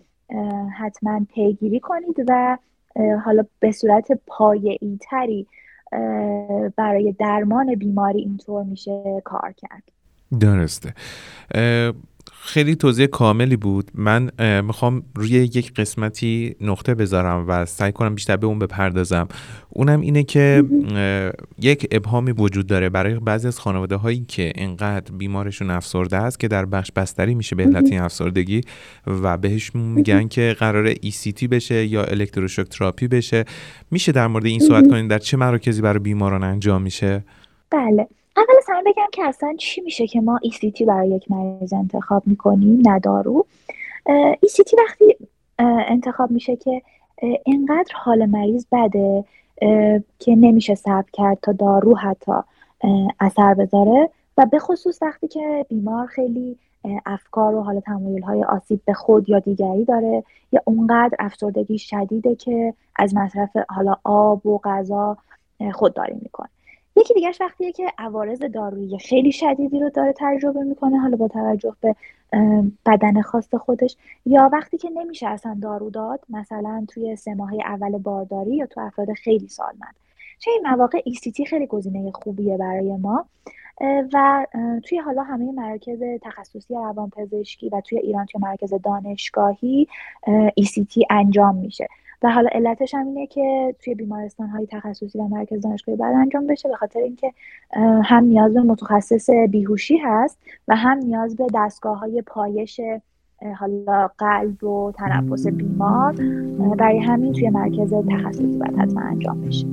حتما 0.79 1.27
پیگیری 1.35 1.81
کنید 1.81 2.25
و 2.29 2.59
حالا 3.25 3.45
به 3.61 3.73
صورت 3.73 4.21
پایه‌ای 4.27 4.99
تری 5.01 5.47
برای 6.77 7.15
درمان 7.19 7.75
بیماری 7.75 8.21
اینطور 8.21 8.63
میشه 8.65 9.23
کار 9.25 9.53
کرد. 9.57 9.83
درسته. 10.41 10.95
خیلی 12.41 12.77
توضیح 12.77 13.07
کاملی 13.07 13.57
بود. 13.57 13.91
من 13.95 14.31
می‌خوام 14.61 15.03
روی 15.15 15.31
یک 15.31 15.75
قسمتی 15.75 16.57
نقطه 16.61 16.95
بذارم 16.95 17.45
و 17.49 17.67
سعی 17.67 17.93
کنم 17.93 18.15
بیشتر 18.15 18.37
به 18.37 18.47
اون 18.47 18.59
بپردازم. 18.59 19.29
اونم 19.69 20.01
اینه 20.01 20.23
که 20.23 20.65
یک 21.61 21.87
ابهامی 21.91 22.33
وجود 22.33 22.67
داره 22.67 22.89
برای 22.89 23.15
بعضی 23.15 23.49
از 23.49 23.61
خانواده 23.61 23.97
هایی 23.97 24.25
که 24.29 24.53
انقدر 24.55 25.13
بیمارشون 25.13 25.71
افسرده 25.71 26.17
است 26.17 26.41
که 26.41 26.49
در 26.49 26.65
بخش 26.65 26.93
بستری 26.93 27.35
میشه 27.35 27.57
به 27.57 27.63
علت 27.63 27.85
این 27.85 28.01
افسردگی 28.01 28.61
و 29.07 29.37
بهش 29.37 29.75
میگن 29.75 30.29
که 30.29 30.57
قرار 30.59 30.95
ECT 30.95 31.45
بشه 31.51 31.87
یا 31.87 32.05
الکتروشوک 32.05 32.69
تراپی 32.69 33.09
بشه. 33.09 33.45
میشه 33.91 34.13
در 34.13 34.27
مورد 34.27 34.47
این 34.47 34.61
صحبت 34.61 34.89
کنید؟ 34.89 35.11
در 35.11 35.19
چه 35.19 35.37
مراکزی 35.37 35.83
برای 35.83 35.99
بیماران 35.99 36.45
انجام 36.45 36.83
میشه؟ 36.83 37.25
بله. 37.71 38.09
اول 38.39 38.55
همه 38.69 38.93
بگم 38.93 39.07
که 39.13 39.25
اصلا 39.25 39.55
چی 39.59 39.81
میشه 39.81 40.07
که 40.07 40.21
ما 40.21 40.41
ECT 40.45 40.83
برای 40.83 41.09
یک 41.09 41.31
مریض 41.31 41.73
انتخاب 41.73 42.23
می‌کنیم 42.27 42.81
نه 42.89 42.99
دارو. 42.99 43.47
ECT 44.47 44.75
وقتی 44.79 45.17
انتخاب 45.89 46.31
میشه 46.31 46.57
که 46.57 46.83
انقدر 47.47 47.93
حال 47.95 48.27
مریض 48.27 48.67
بده 48.73 49.25
که 50.19 50.35
نمیشه 50.37 50.75
صبر 50.75 51.11
کرد 51.13 51.39
تا 51.43 51.53
دارو 51.53 51.97
حتی 51.97 52.33
اثر 53.21 53.55
بذاره 53.55 54.11
و 54.39 54.47
به 54.47 54.59
خصوص 54.59 55.03
وقتی 55.03 55.29
که 55.29 55.67
بیمار 55.69 56.07
خیلی 56.07 56.57
افکار 57.07 57.55
و 57.55 57.63
حال 57.63 57.81
تمایل 57.81 58.23
های 58.23 58.45
آسیب 58.45 58.81
به 58.85 58.95
خود 58.95 59.29
یا 59.29 59.39
دیگری 59.39 59.85
داره 59.85 60.25
یا 60.53 60.61
اونقدر 60.65 61.17
افسردگی 61.19 61.79
شدیده 61.79 62.35
که 62.35 62.75
از 62.97 63.15
مصرف 63.15 63.51
حالا 63.69 63.97
آب 64.05 64.47
و 64.47 64.61
غذا 64.65 65.17
خودداری 65.73 66.15
می‌کنه. 66.23 66.49
یکی 67.01 67.15
دیگرش 67.15 67.41
وقتیه 67.41 67.73
که 67.73 67.93
عوارض 67.99 68.39
دارویی 68.39 68.99
خیلی 68.99 69.33
شدیدی 69.33 69.81
رو 69.81 69.91
داره 69.91 70.15
تجربه 70.19 70.61
می‌کنه 70.61 70.99
حالا 70.99 71.17
با 71.17 71.29
توجه 71.29 71.75
به 71.81 71.95
بدن 72.87 73.23
خاص 73.23 73.55
خودش. 73.55 73.97
یا 74.27 74.51
وقتی 74.53 74.79
که 74.79 74.91
نمیشه 74.91 75.29
اصلا 75.29 75.57
دارو 75.63 75.91
داد 75.91 76.21
مثلا 76.29 76.87
توی 76.89 77.17
سه 77.17 77.35
ماه 77.35 77.53
اول 77.65 77.99
بارداری 77.99 78.57
یا 78.57 78.67
تو 78.67 78.81
افراد 78.81 79.13
خیلی 79.13 79.49
سالمند. 79.49 79.95
چه 80.39 80.51
این 80.51 80.67
مواقع 80.69 80.99
ECT 80.99 81.43
خیلی 81.47 81.67
گزینه 81.67 82.13
خوبیه 82.13 82.57
برای 82.57 82.97
ما. 82.97 83.27
و 84.13 84.47
توی 84.85 84.99
حالا 84.99 85.23
همه 85.23 85.53
مراکز 85.53 86.03
تخصصی 86.23 86.75
روانپزشکی 86.75 87.69
و 87.69 87.81
توی 87.81 87.99
ایران 87.99 88.27
توی 88.27 88.41
مرکز 88.41 88.75
دانشگاهی 88.85 89.89
ECT 90.61 91.03
انجام 91.11 91.57
میشه. 91.57 91.89
و 92.23 92.31
حالا 92.31 92.49
علتش 92.53 92.95
هم 92.95 93.07
اینه 93.07 93.27
که 93.27 93.75
توی 93.81 93.95
بیمارستان 93.95 94.49
های 94.49 94.67
تخصصی 94.67 95.19
و 95.19 95.23
مرکز 95.23 95.61
دانشگاهی 95.61 95.99
بعد 95.99 96.15
انجام 96.15 96.47
بشه 96.47 96.69
به 96.69 96.77
خاطر 96.77 97.01
اینکه 97.01 97.33
هم 98.05 98.25
نیاز 98.25 98.55
به 98.55 98.61
متخصص 98.61 99.31
بیهوشی 99.31 99.97
هست 99.97 100.39
و 100.69 100.77
هم 100.77 100.99
نیاز 100.99 101.37
به 101.37 101.47
دستگاه 101.55 101.99
های 101.99 102.23
پایش 102.23 102.81
حالا 103.59 104.11
قلب 104.19 104.65
و 104.65 104.93
تنفس 104.93 105.47
بیمار 105.47 106.13
برای 106.79 106.99
همین 106.99 107.33
توی 107.33 107.51
مرکز 107.51 107.95
تخصصی 107.95 108.59
باید 108.59 108.79
حتما 108.79 109.01
انجام 109.01 109.41
بشه. 109.41 109.67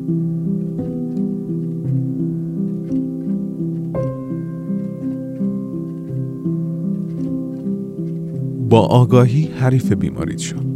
با 8.70 8.80
آگاهی 8.80 9.46
حریف 9.46 9.92
بیماریت 9.92 10.38
شد 10.38 10.75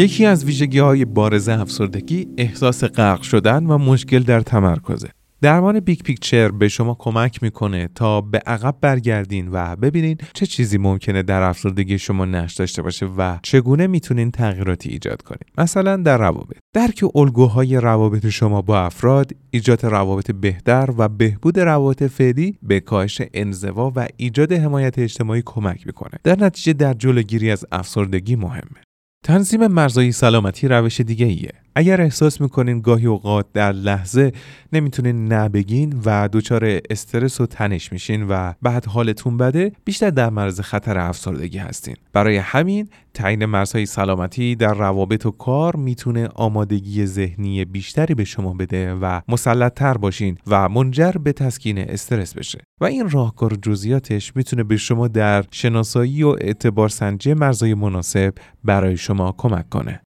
یکی 0.00 0.26
از 0.26 0.44
ویژگی 0.44 0.78
های 0.78 1.04
بارز 1.04 1.48
افسردگی 1.48 2.28
احساس 2.38 2.84
غرق 2.84 3.22
شدن 3.22 3.66
و 3.66 3.78
مشکل 3.78 4.18
در 4.18 4.40
تمرکزه. 4.40 5.08
درمان 5.42 5.80
big 5.80 6.00
picture 6.00 6.48
به 6.48 6.68
شما 6.68 6.96
کمک 6.98 7.42
می‌کنه 7.42 7.88
تا 7.94 8.20
به 8.20 8.38
عقب 8.46 8.74
برگردین 8.80 9.48
و 9.52 9.76
ببینین 9.76 10.16
چه 10.34 10.46
چیزی 10.46 10.78
ممکنه 10.78 11.22
در 11.22 11.42
افسردگی 11.42 11.98
شما 11.98 12.24
نقش 12.24 12.54
داشته 12.54 12.82
باشه 12.82 13.06
و 13.06 13.38
چگونه 13.42 13.86
می‌تونین 13.86 14.30
تغییراتی 14.30 14.88
ایجاد 14.88 15.22
کنین. 15.22 15.44
مثلا 15.58 15.96
در 15.96 16.18
روابط. 16.18 16.56
درک 16.74 17.04
الگوهای 17.14 17.76
روابط 17.76 18.28
شما 18.28 18.62
با 18.62 18.80
افراد 18.80 19.32
ایجاد 19.50 19.86
روابط 19.86 20.30
بهتر 20.30 20.90
و 20.98 21.08
بهبود 21.08 21.58
روابط 21.58 22.02
فعلی 22.02 22.58
به 22.62 22.80
کاهش 22.80 23.22
انزوا 23.34 23.92
و 23.96 24.06
ایجاد 24.16 24.52
حمایت 24.52 24.98
اجتماعی 24.98 25.42
کمک 25.46 25.86
می‌کنه. 25.86 26.18
در 26.24 26.36
نتیجه 26.38 26.72
در 26.72 26.94
جلوگیری 26.94 27.50
از 27.50 27.64
افسردگی 27.72 28.36
مهمه. 28.36 28.80
تنظیم 29.22 29.66
مرزهای 29.66 30.12
سلامتی 30.12 30.68
روش 30.68 31.00
دیگه 31.00 31.26
ایه. 31.26 31.52
اگر 31.74 32.00
احساس 32.00 32.40
می‌کنین 32.40 32.80
گاهی 32.80 33.06
اوقات 33.06 33.46
در 33.52 33.72
لحظه 33.72 34.32
نمی‌تونین 34.72 35.32
نبگین 35.32 36.00
و 36.04 36.28
دچار 36.32 36.80
استرس 36.90 37.40
و 37.40 37.46
تنش 37.46 37.92
میشین 37.92 38.26
و 38.28 38.52
بعد 38.62 38.86
حالتون 38.86 39.36
بده 39.36 39.72
بیشتر 39.84 40.10
در 40.10 40.30
معرض 40.30 40.60
خطر 40.60 40.98
افسردگی 40.98 41.58
هستین. 41.58 41.96
برای 42.12 42.36
همین 42.36 42.88
تعیین 43.14 43.44
مرزهای 43.44 43.86
سلامتی 43.86 44.56
در 44.56 44.74
روابط 44.74 45.26
و 45.26 45.30
کار 45.30 45.76
می‌تونه 45.76 46.28
آمادگی 46.34 47.06
ذهنی 47.06 47.64
بیشتری 47.64 48.14
به 48.14 48.24
شما 48.24 48.52
بده 48.52 48.94
و 48.94 49.20
مسلطتر 49.28 49.94
باشین 49.94 50.38
و 50.46 50.68
منجر 50.68 51.12
به 51.12 51.32
تسکین 51.32 51.78
استرس 51.78 52.34
بشه. 52.34 52.58
و 52.80 52.84
این 52.84 53.10
راهکار 53.10 53.54
جزئیاتش 53.62 54.36
می‌تونه 54.36 54.62
به 54.62 54.76
شما 54.76 55.08
در 55.08 55.44
شناسایی 55.50 56.22
و 56.22 56.28
اعتبار 56.28 56.88
سنجی 56.88 57.34
مرزهای 57.34 57.74
مناسب 57.74 58.34
برای 58.64 58.96
شما 58.96 59.34
کمک 59.38 59.68
کنه. 59.68 60.00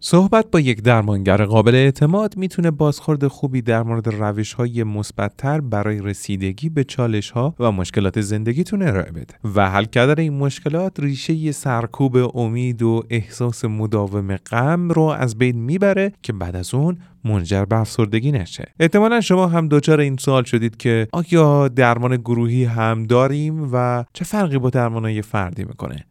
صحبت 0.00 0.50
با 0.50 0.60
یک 0.60 0.82
درمانگر 0.82 1.44
قابل 1.44 1.74
اعتماد 1.74 2.36
می‌تونه 2.36 2.70
بازخورد 2.70 3.26
خوبی 3.26 3.62
در 3.62 3.82
مورد 3.82 4.08
روش 4.08 4.52
های 4.52 4.84
مثبتتر 4.84 5.60
برای 5.60 6.00
رسیدگی 6.00 6.68
به 6.68 6.84
چالش 6.84 7.30
ها 7.30 7.54
و 7.60 7.72
مشکلات 7.72 8.20
زندگیتون 8.20 8.82
ارائه 8.82 9.12
بده 9.12 9.34
و 9.54 9.70
حل 9.70 9.84
کردن 9.84 10.18
این 10.18 10.32
مشکلات 10.32 11.00
ریشه 11.00 11.52
سرکوب 11.52 12.36
امید 12.36 12.82
و 12.82 13.02
احساس 13.10 13.64
مداوم 13.64 14.36
غم 14.36 14.88
رو 14.88 15.02
از 15.02 15.38
بین 15.38 15.56
می‌بره 15.56 16.12
که 16.22 16.32
بعد 16.32 16.56
از 16.56 16.74
اون 16.74 16.98
منجر 17.24 17.64
به 17.64 17.76
افسردگی 17.76 18.32
نشه. 18.32 18.72
احتمالا 18.80 19.20
شما 19.20 19.46
هم 19.46 19.68
دچار 19.68 20.00
این 20.00 20.16
سوال 20.16 20.44
شدید 20.44 20.76
که 20.76 21.08
آیا 21.12 21.68
درمان 21.68 22.16
گروهی 22.16 22.64
هم 22.64 23.04
داریم 23.04 23.70
و 23.72 24.04
چه 24.12 24.24
فرقی 24.24 24.58
با 24.58 24.70
درمان 24.70 25.20
فردی 25.20 25.64
می‌کنه؟ 25.64 26.04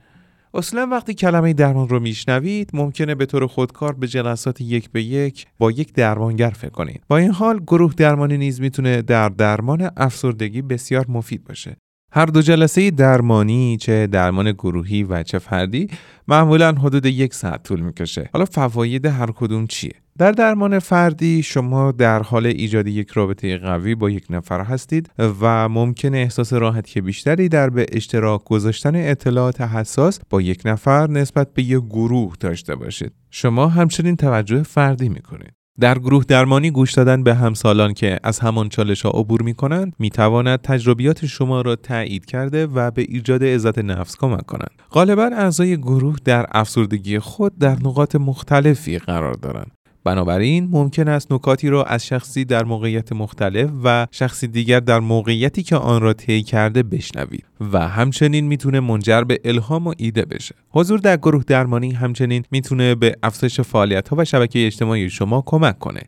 اصلا 0.57 0.87
وقتی 0.91 1.13
کلمه 1.13 1.53
درمان 1.53 1.89
رو 1.89 1.99
میشنوید 1.99 2.69
ممکنه 2.73 3.15
به 3.15 3.25
طور 3.25 3.47
خودکار 3.47 3.93
به 3.93 4.07
جلسات 4.07 4.61
یک 4.61 4.91
به 4.91 5.03
یک 5.03 5.45
با 5.57 5.71
یک 5.71 5.93
درمانگر 5.93 6.49
فکر 6.49 6.69
کنید. 6.69 7.03
با 7.07 7.17
این 7.17 7.31
حال 7.31 7.59
گروه 7.59 7.93
درمانی 7.93 8.37
نیز 8.37 8.61
می‌تونه 8.61 9.01
در 9.01 9.29
درمان 9.29 9.89
افسردگی 9.97 10.61
بسیار 10.61 11.05
مفید 11.09 11.43
باشه. 11.43 11.77
هر 12.11 12.25
دو 12.25 12.41
جلسه 12.41 12.91
درمانی 12.91 13.77
چه 13.77 14.07
درمان 14.07 14.51
گروهی 14.51 15.03
و 15.03 15.23
چه 15.23 15.39
فردی 15.39 15.89
معمولا 16.27 16.71
حدود 16.71 17.05
یک 17.05 17.33
ساعت 17.33 17.63
طول 17.63 17.79
می‌کشه. 17.79 18.29
حالا 18.33 18.45
فواید 18.45 19.05
هر 19.05 19.31
کدوم 19.31 19.67
چیه؟ 19.67 19.93
در 20.17 20.31
درمان 20.31 20.79
فردی 20.79 21.43
شما 21.43 21.91
در 21.91 22.23
حال 22.23 22.45
ایجاد 22.45 22.87
یک 22.87 23.09
رابطه 23.09 23.57
قوی 23.57 23.95
با 23.95 24.09
یک 24.09 24.25
نفر 24.29 24.63
هستید 24.63 25.09
و 25.41 25.69
ممکن 25.69 26.15
احساس 26.15 26.53
راحتی 26.53 27.01
بیشتری 27.01 27.49
در 27.49 27.69
به 27.69 27.85
اشتراک 27.91 28.43
گذاشتن 28.43 28.95
اطلاعات 28.95 29.61
حساس 29.61 30.19
با 30.29 30.41
یک 30.41 30.61
نفر 30.65 31.09
نسبت 31.09 31.53
به 31.53 31.63
یک 31.63 31.83
گروه 31.83 32.33
داشته 32.39 32.75
باشید. 32.75 33.11
شما 33.31 33.67
همچنین 33.67 34.15
توجه 34.15 34.63
فردی 34.63 35.09
می‌کنید. 35.09 35.53
در 35.79 35.99
گروه 35.99 36.23
درمانی 36.27 36.71
گوش 36.71 36.93
دادن 36.93 37.23
به 37.23 37.35
همسالان 37.35 37.93
که 37.93 38.19
از 38.23 38.39
همان 38.39 38.69
چالش 38.69 39.01
ها 39.01 39.09
عبور 39.09 39.41
می 39.41 39.53
کنند 39.53 39.93
می 39.99 40.09
تواند 40.09 40.61
تجربیات 40.61 41.25
شما 41.25 41.61
را 41.61 41.75
تایید 41.75 42.25
کرده 42.25 42.67
و 42.67 42.91
به 42.91 43.05
ایجاد 43.09 43.43
عزت 43.43 43.79
نفس 43.79 44.15
کمک 44.15 44.45
کنند. 44.45 44.81
غالبا 44.91 45.29
اعضای 45.33 45.77
گروه 45.77 46.15
در 46.25 46.45
افسردگی 46.51 47.19
خود 47.19 47.57
در 47.57 47.75
نقاط 47.75 48.15
مختلفی 48.15 48.99
قرار 48.99 49.33
دارند. 49.33 49.76
بنابراین 50.07 50.67
ممکن 50.71 51.07
است 51.07 51.31
نکاتی 51.31 51.69
را 51.69 51.83
از 51.83 52.05
شخصی 52.05 52.45
در 52.45 52.63
موقعیت 52.63 53.13
مختلف 53.13 53.69
و 53.83 54.07
شخصی 54.11 54.47
دیگر 54.47 54.79
در 54.79 54.99
موقعیتی 54.99 55.63
که 55.63 55.75
آن 55.75 56.01
را 56.01 56.13
طی 56.13 56.43
کرده 56.43 56.83
بشنوید 56.83 57.45
و 57.73 57.87
همچنین 57.87 58.47
می‌تونه 58.47 58.79
منجر 58.79 59.21
به 59.21 59.39
الهام 59.45 59.87
و 59.87 59.93
ایده 59.97 60.25
بشه. 60.25 60.55
حضور 60.69 60.99
در 60.99 61.17
گروه 61.17 61.43
درمانی 61.47 61.91
همچنین 61.91 62.43
می‌تونه 62.51 62.95
به 62.95 63.15
افزایش 63.23 63.61
فعالیت 63.61 64.09
ها 64.09 64.15
و 64.19 64.25
شبکه 64.25 64.65
اجتماعی 64.65 65.09
شما 65.09 65.43
کمک 65.45 65.79
کنه. 65.79 66.01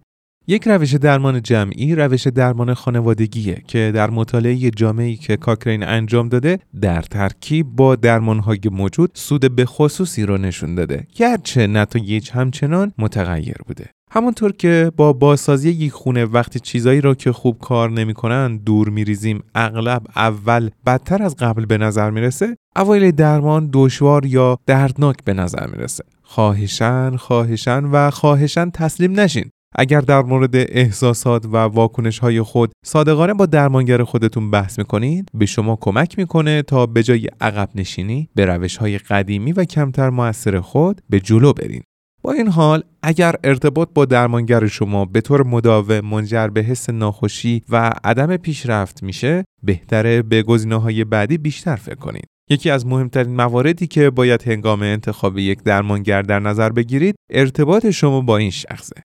یک 0.49 0.67
روش 0.67 0.95
درمان 0.95 1.41
جمعی 1.41 1.95
روش 1.95 2.27
درمان 2.27 2.73
خانوادگیه 2.73 3.61
که 3.67 3.91
در 3.95 4.09
مطالعه 4.09 4.71
جامعی 4.71 5.15
که 5.15 5.37
کاکرین 5.37 5.83
انجام 5.83 6.29
داده 6.29 6.59
در 6.81 7.01
ترکیب 7.01 7.67
با 7.75 7.95
درمانهای 7.95 8.59
موجود 8.71 9.11
سود 9.13 9.55
به 9.55 9.65
خصوصی 9.65 10.23
رو 10.23 10.37
نشون 10.37 10.75
داده. 10.75 11.07
گرچه 11.15 11.67
نتایج 11.67 12.29
همچنان 12.31 12.93
متغیر 12.97 13.55
بوده. 13.67 13.85
همونطور 14.11 14.51
که 14.51 14.91
با 14.97 15.13
بازسازی 15.13 15.69
یک 15.69 15.91
خونه 15.91 16.25
وقتی 16.25 16.59
چیزایی 16.59 17.01
را 17.01 17.15
که 17.15 17.31
خوب 17.31 17.59
کار 17.59 17.89
نمی‌کنن 17.89 18.57
دور 18.57 18.89
میریزیم 18.89 19.43
اغلب 19.55 20.01
اول 20.15 20.69
بدتر 20.85 21.23
از 21.23 21.35
قبل 21.35 21.65
به 21.65 21.77
نظر 21.77 22.09
می‌رسه 22.09 22.55
اوایل 22.75 23.11
درمان 23.11 23.69
دشوار 23.73 24.25
یا 24.25 24.57
دردناک 24.65 25.17
به 25.25 25.33
نظر 25.33 25.67
می‌رسه. 25.67 26.03
خواهشن 26.23 27.15
خواهشن 27.15 27.83
و 27.83 28.09
خواهشن 28.09 28.69
تسلیم 28.69 29.19
نشین. 29.19 29.49
اگر 29.75 30.01
در 30.01 30.21
مورد 30.21 30.55
احساسات 30.55 31.45
و 31.45 31.57
واکنش 31.57 32.19
های 32.19 32.41
خود 32.41 32.71
صادقانه 32.85 33.33
با 33.33 33.45
درمانگر 33.45 34.03
خودتون 34.03 34.51
بحث 34.51 34.79
می‌کنید 34.79 35.29
به 35.33 35.45
شما 35.45 35.77
کمک 35.81 36.17
می‌کنه 36.17 36.61
تا 36.61 36.85
به 36.85 37.03
جای 37.03 37.29
عقب 37.41 37.69
نشینی 37.75 38.29
به 38.35 38.45
روش 38.45 38.77
های 38.77 38.97
قدیمی 38.97 39.51
و 39.51 39.63
کمتر 39.63 40.09
موثر 40.09 40.59
خود 40.59 41.01
به 41.09 41.19
جلو 41.19 41.53
برین. 41.53 41.81
با 42.21 42.31
این 42.31 42.47
حال 42.47 42.83
اگر 43.03 43.35
ارتباط 43.43 43.89
با 43.93 44.05
درمانگر 44.05 44.67
شما 44.67 45.05
به 45.05 45.21
طور 45.21 45.43
مداوم 45.43 45.99
منجر 45.99 46.47
به 46.47 46.61
حس 46.61 46.89
ناخوشی 46.89 47.61
و 47.69 47.91
عدم 48.03 48.37
پیشرفت 48.37 49.03
میشه 49.03 49.43
بهتره 49.63 50.21
به 50.21 50.43
های 50.71 51.03
بعدی 51.03 51.37
بیشتر 51.37 51.75
فکر 51.75 51.95
کنید. 51.95 52.25
یکی 52.49 52.69
از 52.69 52.85
مهمترین 52.85 53.35
مواردی 53.35 53.87
که 53.87 54.09
باید 54.09 54.47
هنگام 54.47 54.81
انتخاب 54.81 55.37
یک 55.37 55.63
درمانگر 55.63 56.21
در 56.21 56.39
نظر 56.39 56.69
بگیرید 56.69 57.15
ارتباط 57.29 57.89
شما 57.89 58.21
با 58.21 58.37
این 58.37 58.51
شخصه. 58.51 58.95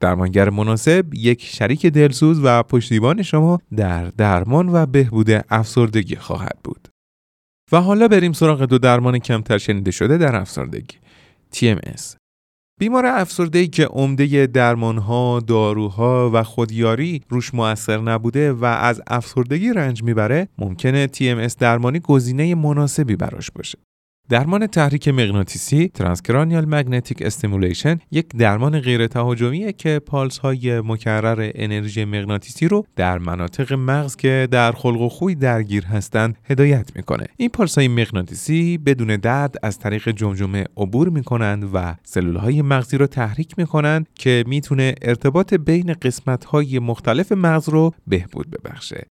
درمانگر 0.00 0.50
مناسب 0.50 1.14
یک 1.14 1.42
شریک 1.42 1.86
دلسوز 1.86 2.40
و 2.44 2.62
پشتیبان 2.62 3.22
شما 3.22 3.58
در 3.76 4.04
درمان 4.04 4.68
و 4.72 4.86
بهبود 4.86 5.30
افسردگی 5.50 6.16
خواهد 6.16 6.58
بود. 6.64 6.88
و 7.72 7.80
حالا 7.80 8.08
بریم 8.08 8.32
سراغ 8.32 8.62
دو 8.62 8.78
درمان 8.78 9.18
کمتر 9.18 9.58
شنیده 9.58 9.90
شده 9.90 10.18
در 10.18 10.36
افسردگی. 10.36 10.96
TMS 11.54 12.16
بیمار 12.80 13.06
افسرده 13.06 13.66
که 13.66 13.86
عمده 13.86 14.46
درمانها، 14.46 15.40
داروها 15.40 16.30
و 16.34 16.42
خودیاری 16.42 17.22
روش 17.28 17.54
موثر 17.54 17.98
نبوده 17.98 18.52
و 18.52 18.64
از 18.64 19.02
افسردگی 19.06 19.72
رنج 19.72 20.02
می‌بره 20.02 20.48
ممکنه 20.58 21.06
TMS 21.06 21.54
درمانی 21.58 22.00
گزینه 22.00 22.54
مناسبی 22.54 23.16
براش 23.16 23.50
باشه. 23.50 23.78
درمان 24.28 24.66
تحریک 24.66 25.08
مغناطیسی 25.08 25.88
transcranial 25.88 26.64
magnetic 26.64 27.22
stimulation 27.22 27.98
یک 28.10 28.28
درمان 28.28 28.80
غیر 28.80 29.06
تهاجمیه 29.06 29.72
که 29.72 29.98
پالس 29.98 30.38
های 30.38 30.80
مکرر 30.80 31.50
انرژی 31.54 32.04
مغناطیسی 32.04 32.68
رو 32.68 32.86
در 32.96 33.18
مناطق 33.18 33.72
مغز 33.72 34.16
که 34.16 34.48
در 34.50 34.72
خلق 34.72 35.00
و 35.00 35.08
خوی 35.08 35.34
درگیر 35.34 35.84
هستند 35.84 36.38
هدایت 36.44 36.96
می‌کنه. 36.96 37.26
این 37.36 37.48
پالس 37.48 37.78
های 37.78 37.88
مغناطیسی 37.88 38.78
بدون 38.78 39.16
درد 39.16 39.54
از 39.62 39.78
طریق 39.78 40.08
جمجمه 40.08 40.64
عبور 40.76 41.08
می‌کنند 41.08 41.70
و 41.74 41.94
سلول 42.04 42.36
های 42.36 42.62
مغزی 42.62 42.98
رو 42.98 43.06
تحریک 43.06 43.58
می‌کنند 43.58 44.06
که 44.14 44.44
می‌تونه 44.46 44.94
ارتباط 45.02 45.54
بین 45.54 45.92
قسمت 46.02 46.44
های 46.44 46.78
مختلف 46.78 47.32
مغز 47.32 47.68
رو 47.68 47.94
بهبود 48.06 48.50
ببخشه 48.50 49.06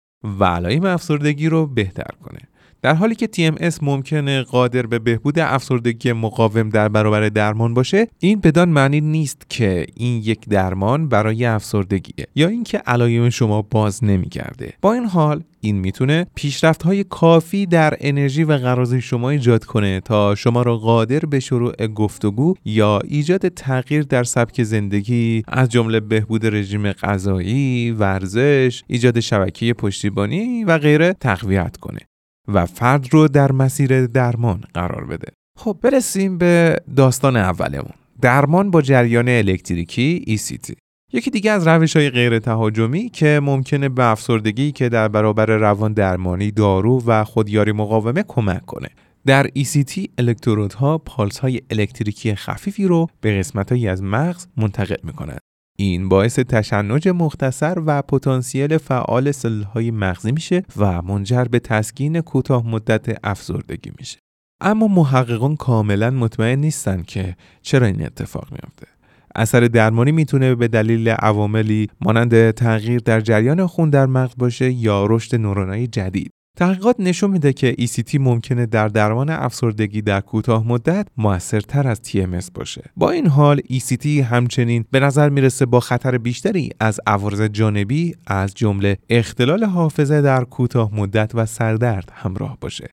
و 0.40 0.44
علائم 0.44 0.84
افسردگی 0.84 1.48
رو 1.48 1.66
بهتر 1.66 2.10
کنه. 2.22 2.49
در 2.82 2.94
حالی 2.94 3.14
که 3.14 3.28
TMS 3.36 3.82
ممکنه 3.82 4.42
قادر 4.42 4.86
به 4.86 4.98
بهبود 4.98 5.38
افسردگی 5.38 6.12
مقاوم 6.12 6.68
در 6.68 6.88
برابر 6.88 7.28
درمان 7.28 7.74
باشه 7.74 8.06
این 8.18 8.40
بدان 8.40 8.68
معنی 8.68 9.00
نیست 9.00 9.42
که 9.48 9.86
این 9.94 10.22
یک 10.24 10.48
درمان 10.48 11.08
برای 11.08 11.44
افسردگیه 11.44 12.26
یا 12.34 12.48
اینکه 12.48 12.78
علائم 12.78 13.30
شما 13.30 13.62
باز 13.62 14.04
نمیگرده 14.04 14.72
با 14.82 14.92
این 14.92 15.04
حال 15.04 15.42
این 15.60 15.76
می‌تونه 15.76 16.26
پیشرفت 16.34 16.82
های 16.82 17.04
کافی 17.04 17.66
در 17.66 17.96
انرژی 18.00 18.44
و 18.44 18.58
غرازه 18.58 19.00
شما 19.00 19.30
ایجاد 19.30 19.64
کنه 19.64 20.00
تا 20.00 20.34
شما 20.34 20.62
را 20.62 20.76
قادر 20.76 21.18
به 21.20 21.40
شروع 21.40 21.86
گفتگو 21.86 22.54
یا 22.64 22.98
ایجاد 23.04 23.48
تغییر 23.48 24.02
در 24.02 24.24
سبک 24.24 24.62
زندگی 24.62 25.42
از 25.48 25.68
جمله 25.68 26.00
بهبود 26.00 26.46
رژیم 26.46 26.92
غذایی، 26.92 27.90
ورزش، 27.90 28.82
ایجاد 28.86 29.20
شبکه 29.20 29.74
پشتیبانی 29.74 30.64
و 30.64 30.78
غیره 30.78 31.16
تقویت 31.20 31.76
کنه. 31.76 32.09
و 32.54 32.66
فرد 32.66 33.14
رو 33.14 33.28
در 33.28 33.52
مسیر 33.52 34.06
درمان 34.06 34.64
قرار 34.74 35.04
بده. 35.04 35.28
خب 35.58 35.76
برسیم 35.82 36.38
به 36.38 36.76
داستان 36.96 37.36
اولمون. 37.36 37.92
درمان 38.20 38.70
با 38.70 38.82
جریان 38.82 39.28
الکتریکی 39.28 40.24
ECT 40.28 40.74
یکی 41.12 41.30
دیگه 41.30 41.50
از 41.50 41.66
روش 41.66 41.96
های 41.96 42.10
غیر 42.10 42.38
تهاجمی 42.38 43.08
که 43.08 43.40
ممکنه 43.42 43.88
به 43.88 44.04
افسردگی 44.04 44.72
که 44.72 44.88
در 44.88 45.08
برابر 45.08 45.46
روان 45.46 45.92
درمانی 45.92 46.50
دارو 46.50 47.02
و 47.06 47.24
خودیاری 47.24 47.72
مقاومه 47.72 48.24
کمک 48.28 48.66
کنه. 48.66 48.88
در 49.26 49.46
ECT 49.46 50.06
الکترودها 50.18 50.98
پالس 50.98 51.38
های 51.38 51.60
الکتریکی 51.70 52.34
خفیفی 52.34 52.84
رو 52.84 53.06
به 53.20 53.38
قسمت 53.38 53.72
از 53.72 54.02
مغز 54.02 54.46
منتقل 54.56 54.96
می 55.02 55.12
کنند. 55.12 55.40
این 55.82 56.08
باعث 56.08 56.38
تشنج 56.38 57.08
مختصر 57.08 57.78
و 57.86 58.02
پتانسیل 58.02 58.78
فعال 58.78 59.32
های 59.74 59.90
مغزی 59.90 60.32
میشه 60.32 60.62
و 60.76 61.02
منجر 61.02 61.44
به 61.44 61.58
تسکین 61.58 62.20
کوتاه 62.20 62.66
مدت 62.66 63.18
افسردگی 63.24 63.92
میشه. 63.98 64.18
اما 64.60 64.88
محققان 64.88 65.56
کاملا 65.56 66.10
مطمئن 66.10 66.58
نیستن 66.58 67.02
که 67.02 67.36
چرا 67.62 67.86
این 67.86 68.06
اتفاق 68.06 68.48
میافته. 68.50 68.86
اثر 69.34 69.60
درمانی 69.60 70.12
می‌تونه 70.12 70.54
به 70.54 70.68
دلیل 70.68 71.08
عواملی 71.08 71.88
مانند 72.00 72.50
تغییر 72.50 73.00
در 73.00 73.20
جریان 73.20 73.66
خون 73.66 73.90
در 73.90 74.06
مغز 74.06 74.34
باشه 74.36 74.72
یا 74.72 75.06
رشد 75.06 75.36
نورونای 75.36 75.86
جدید. 75.86 76.30
تحقیقات 76.56 76.96
نشون 76.98 77.30
میده 77.30 77.52
که 77.52 77.76
ECT 77.80 78.14
ممکنه 78.14 78.66
در 78.66 78.88
درمان 78.88 79.30
افسردگی 79.30 80.02
در 80.02 80.20
کوتاه 80.20 80.68
مدت 80.68 81.08
موثرتر 81.16 81.88
از 81.88 82.00
TMS 82.06 82.50
باشه. 82.54 82.82
با 82.96 83.10
این 83.10 83.26
حال 83.26 83.60
ECT 83.60 84.06
همچنین 84.06 84.84
به 84.90 85.00
نظر 85.00 85.28
می‌رسه 85.28 85.66
با 85.66 85.80
خطر 85.80 86.18
بیشتری 86.18 86.70
از 86.80 87.00
عوارض 87.06 87.42
جانبی 87.42 88.14
از 88.26 88.54
جمله 88.54 88.98
اختلال 89.10 89.64
حافظه 89.64 90.22
در 90.22 90.44
کوتاه 90.44 90.94
مدت 90.94 91.30
و 91.34 91.46
سردرد 91.46 92.12
همراه 92.14 92.58
باشه. 92.60 92.90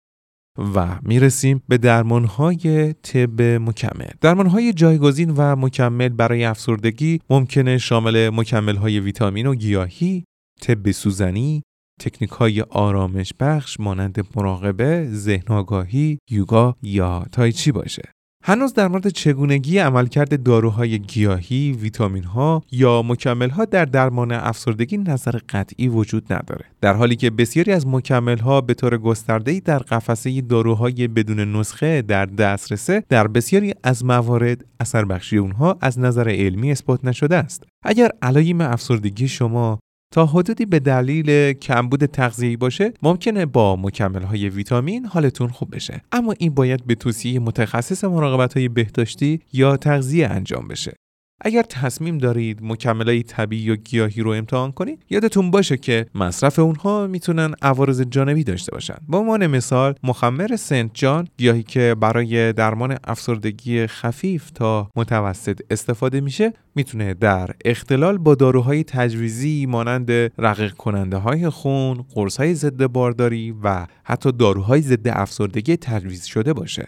و 0.75 0.87
می‌رسیم 1.01 1.63
به 1.67 1.77
درمانهای 1.77 2.93
طب 2.93 3.41
مکمل 3.41 4.09
درمانهای 4.21 4.73
جایگزین 4.73 5.33
و 5.37 5.55
مکمل 5.55 6.09
برای 6.09 6.43
افسردگی 6.45 7.19
ممکنه 7.29 7.77
شامل 7.77 8.29
مکملهای 8.29 8.99
ویتامین 8.99 9.47
و 9.47 9.55
گیاهی 9.55 10.23
طب 10.61 10.91
سوزنی 10.91 11.63
تکنیک 11.99 12.31
های 12.31 12.62
آرامش 12.62 13.33
بخش 13.39 13.79
مانند 13.79 14.27
مراقبه، 14.36 15.07
ذهن 15.12 15.47
آگاهی، 15.47 16.19
یوگا 16.29 16.75
یا 16.81 17.25
تایچی 17.31 17.71
باشه. 17.71 18.12
هنوز 18.43 18.73
در 18.73 18.88
مورد 18.88 19.07
چگونگی 19.07 19.77
عملکرد 19.77 20.43
داروهای 20.43 20.99
گیاهی، 20.99 21.71
ویتامین 21.71 22.23
ها 22.23 22.63
یا 22.71 23.01
مکمل 23.01 23.49
ها 23.49 23.65
در 23.65 23.86
درمان 23.86 24.31
افسردگی 24.31 24.97
نظر 24.97 25.39
قطعی 25.49 25.88
وجود 25.88 26.33
نداره. 26.33 26.65
در 26.81 26.93
حالی 26.93 27.15
که 27.15 27.29
بسیاری 27.29 27.71
از 27.71 27.88
مکمل 27.88 28.38
ها 28.38 28.62
به 28.62 28.73
طور 28.73 28.97
گسترده 28.97 29.60
در 29.60 29.79
قفسه 29.79 30.41
داروهای 30.41 31.07
بدون 31.07 31.55
نسخه 31.55 32.01
در 32.01 32.25
دسترسه 32.25 33.03
در 33.10 33.27
بسیاری 33.27 33.73
از 33.83 34.05
موارد 34.05 34.65
اثر 34.79 35.05
بخشی 35.05 35.38
اونها 35.38 35.77
از 35.81 35.99
نظر 35.99 36.29
علمی 36.29 36.71
اثبات 36.71 37.05
نشده 37.05 37.36
است. 37.36 37.63
اگر 37.83 38.12
علایم 38.21 38.62
افسردگی 38.62 39.27
شما 39.27 39.79
تا 40.11 40.25
حدودی 40.25 40.65
به 40.65 40.79
دلیل 40.79 41.53
کمبود 41.53 42.05
تغذیه‌ای 42.05 42.57
باشه 42.57 42.93
ممکنه 43.01 43.45
با 43.45 43.75
مکمل 43.75 44.21
های 44.21 44.49
ویتامین 44.49 45.05
حالتون 45.05 45.47
خوب 45.47 45.75
بشه. 45.75 46.01
اما 46.11 46.33
این 46.39 46.53
باید 46.53 46.85
به 46.85 46.95
توصیه 46.95 47.39
متخصص 47.39 48.03
مراقبت 48.03 48.53
های 48.53 48.67
بهداشتی 48.67 49.39
یا 49.53 49.77
تغذیه 49.77 50.27
انجام 50.27 50.67
بشه. 50.67 50.93
اگر 51.41 51.63
تصمیم 51.63 52.17
دارید 52.17 52.60
مکملای 52.62 53.23
طبیعی 53.23 53.63
یا 53.63 53.76
گیاهی 53.76 54.21
رو 54.21 54.32
امتحان 54.32 54.71
کنید 54.71 55.04
یادتون 55.10 55.52
باشه 55.52 55.78
که 55.78 56.06
مصرف 56.15 56.60
اونها 56.60 57.08
می‌تونن 57.08 57.54
عوارض 57.62 58.02
جانبی 58.02 58.43
داشته 58.43 58.71
باشن 58.71 58.97
با 59.08 59.17
عنوان 59.17 59.47
مثال 59.47 59.95
مخمر 60.04 60.56
سنت 60.56 60.91
جان 60.93 61.28
گیاهی 61.38 61.63
که 61.63 61.95
برای 62.00 62.54
درمان 62.54 62.97
افسردگی 63.04 63.88
خفیف 63.88 64.52
تا 64.52 64.89
متوسط 64.95 65.62
استفاده 65.69 66.21
میشه 66.21 66.54
می‌تونه 66.76 67.13
در 67.13 67.50
اختلال 67.65 68.17
با 68.17 68.36
داروهای 68.36 68.84
تجویزی 68.84 69.65
مانند 69.65 70.12
رقیق 70.38 70.73
کننده 70.73 71.17
های 71.17 71.50
خون، 71.50 72.06
قرص 72.13 72.38
های 72.38 72.54
ضد 72.54 72.86
بارداری 72.86 73.56
و 73.63 73.88
حتی 74.04 74.32
داروهای 74.32 74.82
ضد 74.82 75.08
افسردگی 75.08 75.78
تجویز 75.78 76.26
شده 76.26 76.54
باشه. 76.54 76.88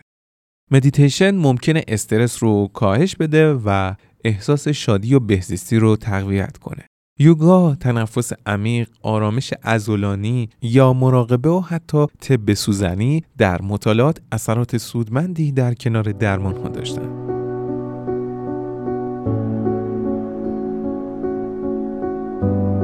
مدیتیشن 0.72 1.32
ممکنه 1.36 1.84
استرس 1.88 2.44
رو 2.44 2.68
کاهش 2.74 3.16
بده 3.16 3.54
و 3.54 3.94
احساس 4.24 4.68
شادی 4.68 5.16
و 5.16 5.20
بهزیستی 5.20 5.80
رو 5.80 5.96
تقویت 5.96 6.58
کنه. 6.58 6.86
یوگا، 7.20 7.76
تنفس 7.76 8.32
عمیق، 8.46 8.90
آرامش 9.02 9.54
عضلانی 9.64 10.50
یا 10.62 10.94
مراقبه 10.94 11.50
و 11.50 11.60
حتی 11.60 12.06
طب 12.20 12.54
سوزنی 12.54 13.24
در 13.38 13.62
مطالعات 13.62 14.22
اثرات 14.32 14.78
سودمندی 14.78 15.52
در 15.52 15.74
کنار 15.74 16.12
درمان 16.12 16.58
ها 16.58 16.70
داشتن. 16.70 17.30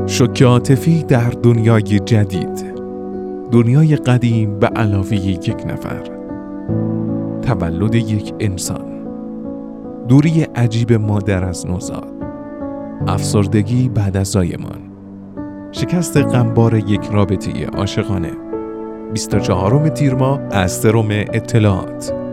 شوک 0.07 0.41
عاطفی 0.41 1.03
در 1.03 1.29
دنیای 1.29 1.99
جدید 1.99 2.75
دنیای 3.51 3.95
قدیم 3.95 4.59
به 4.59 4.67
علاوه 4.67 5.15
یک 5.15 5.63
نفر 5.67 6.03
تولد 7.41 7.95
یک 7.95 8.33
انسان 8.39 8.84
دوری 10.07 10.41
عجیب 10.41 10.93
مادر 10.93 11.43
از 11.43 11.67
نوزاد. 11.67 12.13
افسردگی 13.07 13.89
بعد 13.89 14.17
از 14.17 14.27
زایمان. 14.27 14.81
شکست 15.71 16.17
غمبار 16.17 16.75
یک 16.75 17.09
رابطه 17.11 17.65
عاشقانه. 17.65 18.31
24 19.13 19.89
تیر 19.89 20.15
ماه 20.15 20.39
از 20.51 20.71
سروم 20.71 21.07
اطلاعات. 21.11 22.24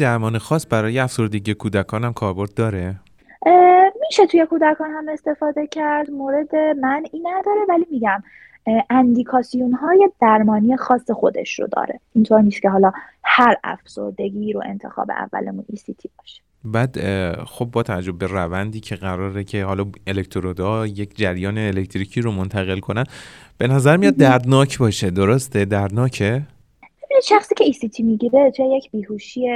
درمان 0.00 0.38
خاص 0.38 0.66
برای 0.70 0.98
افسردگی 0.98 1.54
کودکان 1.54 2.04
هم 2.04 2.12
کاربرد 2.12 2.54
داره؟ 2.54 2.96
میشه 4.08 4.26
توی 4.26 4.46
کودکان 4.46 4.90
هم 4.90 5.08
استفاده 5.08 5.66
کرد 5.66 6.10
مورد 6.10 6.54
من 6.56 7.04
این 7.12 7.26
نداره 7.26 7.60
ولی 7.68 7.86
میگم 7.90 8.22
اندیکاسیون 8.90 9.72
های 9.72 10.10
درمانی 10.20 10.76
خاص 10.76 11.10
خودش 11.10 11.58
رو 11.58 11.66
داره. 11.66 12.00
اینطور 12.14 12.40
نیست 12.40 12.62
که 12.62 12.70
حالا 12.70 12.92
هر 13.24 13.56
افسردگی 13.64 14.52
رو 14.52 14.62
انتخاب 14.66 15.10
اولمون 15.10 15.64
ECT 15.72 16.06
باشه. 16.18 16.42
بعد 16.64 16.96
خب 17.44 17.64
با 17.64 17.82
توجه 17.82 18.12
به 18.12 18.26
روندی 18.26 18.80
که 18.80 18.96
قراره 18.96 19.44
که 19.44 19.64
حالا 19.64 19.84
الکترودا 20.06 20.86
یک 20.86 21.16
جریان 21.16 21.58
الکتریکی 21.58 22.20
رو 22.20 22.32
منتقل 22.32 22.78
کنن 22.78 23.04
به 23.58 23.66
نظر 23.66 23.96
میاد 23.96 24.16
دردناک 24.16 24.78
باشه. 24.78 25.10
درسته؟ 25.10 25.64
دردناکه؟ 25.64 26.42
شخصی 27.22 27.54
که 27.54 27.64
ECT 27.64 28.02
می‌گیره 28.02 28.50
تحت 28.50 28.64
یک 28.64 28.90
بیهوشی 28.90 29.48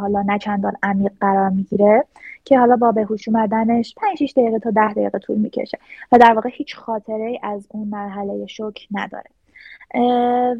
حالا 0.00 0.22
نه 0.22 0.38
چندان 0.38 0.76
عمیق 0.82 1.12
قرار 1.20 1.50
می‌گیره 1.50 2.04
که 2.44 2.58
حالا 2.58 2.76
با 2.76 2.92
بهوش 2.92 3.28
اومدنش 3.28 3.94
5 3.96 4.18
6 4.18 4.32
دقیقه 4.36 4.58
تا 4.58 4.70
10 4.70 4.92
دقیقه 4.92 5.18
طول 5.18 5.38
می‌کشه 5.38 5.78
و 6.12 6.18
در 6.18 6.32
واقع 6.32 6.50
هیچ 6.52 6.76
خاطره 6.76 7.38
از 7.42 7.66
اون 7.70 7.88
مرحله 7.88 8.46
شوک 8.46 8.86
نداره. 8.90 9.30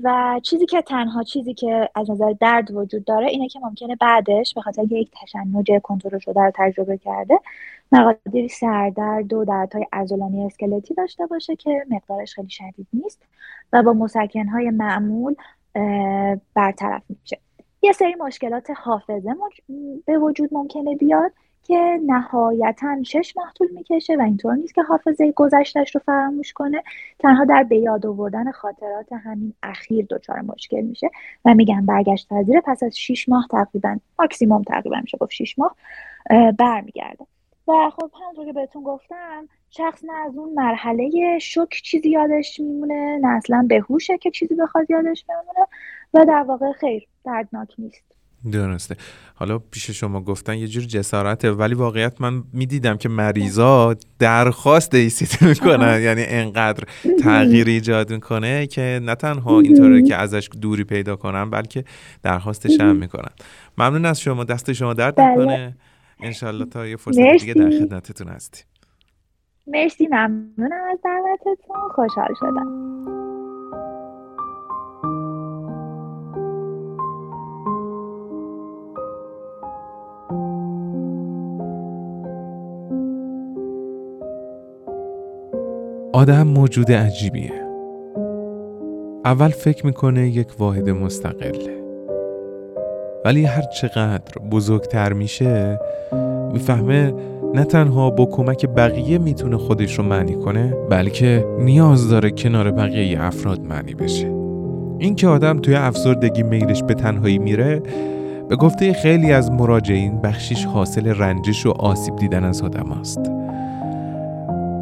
و 0.03 0.41
چیزی 0.43 0.67
که 0.67 0.83
تنها 0.83 1.23
چیزی 1.23 1.55
که 1.55 1.91
از 1.95 2.11
نظر 2.11 2.35
درد 2.41 2.71
وجود 2.71 3.05
داره 3.05 3.27
اینه 3.27 3.49
که 3.49 3.61
ممکنه 3.61 3.97
بعدش 3.97 4.55
به 4.55 4.61
خاطر 4.61 4.83
یک 4.93 5.11
تشنج 5.23 5.71
کنترل 5.83 6.19
شده 6.19 6.41
رو 6.41 6.53
تجربه 6.55 6.99
کرده 6.99 7.41
مقادیری 7.93 8.49
سردرد 8.49 9.33
و 9.33 9.45
دردهای 9.45 9.87
عضلانی 9.93 10.47
اسکلتی 10.47 10.95
داشته 10.95 11.27
باشه 11.27 11.57
که 11.57 11.87
مقدارش 11.91 12.35
خیلی 12.35 12.51
شدید 12.51 12.87
نیست 12.93 13.23
و 13.73 13.83
با 13.83 13.93
مسکنهای 13.93 14.71
معمول 14.71 15.35
برطرف 16.55 17.03
میشه. 17.09 17.39
یه 17.83 17.93
سری 17.93 18.15
مشکلات 18.15 18.71
حافظه 18.77 19.35
به 20.07 20.19
وجود 20.19 20.55
ممکنه 20.55 20.97
بیاد 20.97 21.33
که 21.63 22.01
نهایتا 22.07 23.03
شش 23.03 23.37
ماه 23.37 23.53
طول 23.55 23.69
می‌کشه 23.71 24.17
و 24.17 24.23
اینطور 24.23 24.55
نیست 24.55 24.75
که 24.75 24.83
حافظه 24.83 25.33
گذشتش 25.33 25.95
رو 25.95 26.01
فراموش 26.07 26.53
کنه. 26.53 26.83
تنها 27.19 27.45
در 27.45 27.63
به 27.63 27.77
یاد 27.77 28.07
آوردن 28.07 28.51
خاطرات 28.51 29.13
همین 29.13 29.55
اخیر 29.63 30.07
دچار 30.11 30.41
مشکل 30.41 30.81
میشه 30.81 31.11
و 31.45 31.55
میگم 31.55 31.87
برگشت 31.87 32.29
پذیر 32.29 32.61
پس 32.61 32.83
از 32.83 32.99
6 32.99 33.29
ماه 33.29 33.47
تقریبا 33.51 33.99
ماکسیموم 34.19 34.63
تقریبا 34.63 35.01
میشه 35.01 35.19
گفت 35.19 35.33
6 35.33 35.59
ماه 35.59 35.77
برمیگرده. 36.59 37.27
و 37.69 37.91
خب 37.97 38.11
همونطور 38.23 38.47
که 38.47 38.53
بهتون 38.53 38.83
گفتم 38.83 39.49
شخص 39.71 40.05
نه 40.05 40.13
از 40.27 40.37
اون 40.37 40.55
مرحله 40.55 41.39
شک 41.39 41.83
چیزی 41.83 42.11
یادش 42.11 42.61
میمونه 42.61 43.19
نه 43.23 43.29
اصلا 43.29 43.67
بهوشه 43.69 44.19
که 44.19 44.31
چیزی 44.31 44.55
بخواد 44.55 44.91
یادش 44.91 45.25
بمونه 45.29 45.69
و 46.15 46.25
در 46.29 46.45
واقع 46.49 46.73
خیر 46.73 47.07
دردناک 47.25 47.69
نیست. 47.79 48.05
درسته. 48.53 48.97
حالا 49.35 49.59
پیش 49.59 49.91
شما 49.91 50.21
گفتن 50.21 50.59
یه 50.59 50.67
جور 50.69 50.85
جسارته 50.85 51.51
ولی 51.51 51.75
واقعیت 51.75 52.21
من 52.21 52.43
می‌دیدم 52.53 52.97
که 52.97 53.09
مریضا 53.09 53.95
درخواست 54.19 54.95
ایسیت 54.95 55.43
می‌کنن 55.49 56.03
یعنی 56.03 56.25
انقدر 56.27 56.85
تغییر 57.23 57.67
ایجاد 57.67 58.13
می‌کنه 58.13 58.67
که 58.67 59.01
نه 59.03 59.15
تنها 59.15 59.61
اینطوره 59.61 60.03
که 60.03 60.17
ازش 60.17 60.49
دوری 60.61 60.85
پیدا 60.85 61.17
کنن 61.17 61.51
بلکه 61.51 61.85
درخواستش 62.23 62.81
هم 62.81 62.97
می‌کنن. 62.97 63.31
ممنون 63.79 64.05
از 64.05 64.21
شما 64.21 64.45
دست 64.45 64.73
شما 64.73 64.95
درد 64.95 65.15
بله. 65.17 65.75
انشالله 66.23 66.65
تا 66.65 66.87
یه 66.87 66.97
فرصت 66.97 67.21
دیگه 67.21 67.55
در 67.55 67.71
خدمتتون 67.71 68.29
هستی 68.29 68.65
مرسی 69.67 70.07
ممنونم 70.07 70.85
از 70.91 70.99
دعوتتون. 71.05 71.89
خوشحال 71.95 72.35
شدم. 72.41 72.87
آدم 86.13 86.43
موجود 86.43 86.93
عجیبیه. 86.93 87.67
اول 89.25 89.49
فکر 89.49 89.87
می‌کنه 89.87 90.29
یک 90.29 90.49
واحد 90.61 90.91
مستقله 90.91 91.86
ولی 93.27 93.45
هر 93.45 93.63
چقدر 93.63 94.39
بزرگتر 94.51 95.13
میشه 95.13 95.81
می‌فهمه 96.53 97.15
نه 97.55 97.65
تنها 97.65 98.11
با 98.11 98.27
کمک 98.27 98.67
بقیه 98.67 99.19
می‌تونه 99.19 99.57
خودش 99.57 99.99
رو 99.99 100.05
معنی 100.05 100.35
کنه 100.35 100.75
بلکه 100.91 101.45
نیاز 101.59 102.09
داره 102.09 102.31
کنار 102.31 102.71
بقیه 102.71 103.23
افراد 103.23 103.61
معنی 103.61 103.95
بشه 103.95 104.33
این 104.99 105.15
که 105.15 105.29
آدم 105.29 105.59
توی 105.59 105.75
افسردگی 105.75 106.43
میلش 106.43 106.83
به 106.83 106.95
تنهایی 106.95 107.39
میره 107.39 107.83
به 108.49 108.57
گفته 108.57 108.93
خیلی 108.93 109.33
از 109.33 109.51
مراجعین 109.51 110.21
بخشیش 110.21 110.65
حاصل 110.65 111.07
رنجش 111.07 111.67
و 111.67 111.71
آسیب 111.71 112.17
دیدن 112.17 112.45
از 112.45 112.63
آدم. 112.63 113.03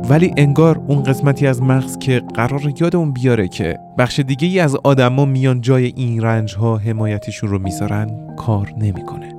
ولی 0.08 0.34
انگار 0.36 0.80
اون 0.88 1.02
قسمتی 1.02 1.46
از 1.46 1.62
مغز 1.62 1.98
که 1.98 2.22
قرار 2.34 2.72
یادمون 2.80 3.12
بیاره 3.12 3.48
که 3.48 3.78
بخش 3.98 4.20
دیگه 4.20 4.48
ای 4.48 4.60
از 4.60 4.76
آدما 4.76 5.24
میان 5.24 5.60
جای 5.60 5.92
این 5.96 6.22
رنج 6.22 6.54
ها 6.54 6.76
حمایتشون 6.76 7.50
رو 7.50 7.58
می‌ذارن 7.58 8.36
کار 8.36 8.72
نمی‌کنه. 8.78 9.34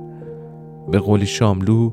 به 0.90 0.98
قول 0.98 1.24
شاملو 1.24 1.90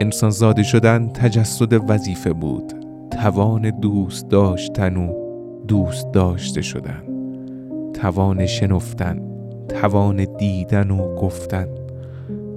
انسان 0.00 0.30
زاده 0.30 0.62
شدن 0.62 1.08
تجسد 1.08 1.90
وظیفه 1.90 2.32
بود. 2.32 2.72
توان 3.10 3.70
دوست 3.70 4.28
داشتن 4.28 4.96
و 4.96 5.12
دوست 5.68 6.12
داشته 6.12 6.62
شدن. 6.62 7.02
توان 7.94 8.46
شنفتن 8.46 9.22
توان 9.68 10.26
دیدن 10.38 10.90
و 10.90 11.14
گفتن. 11.14 11.68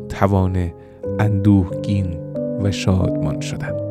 توان 0.10 0.72
اندوهگین 1.19 2.17
و 2.63 2.72
شادمان 2.72 3.39
شدن. 3.39 3.88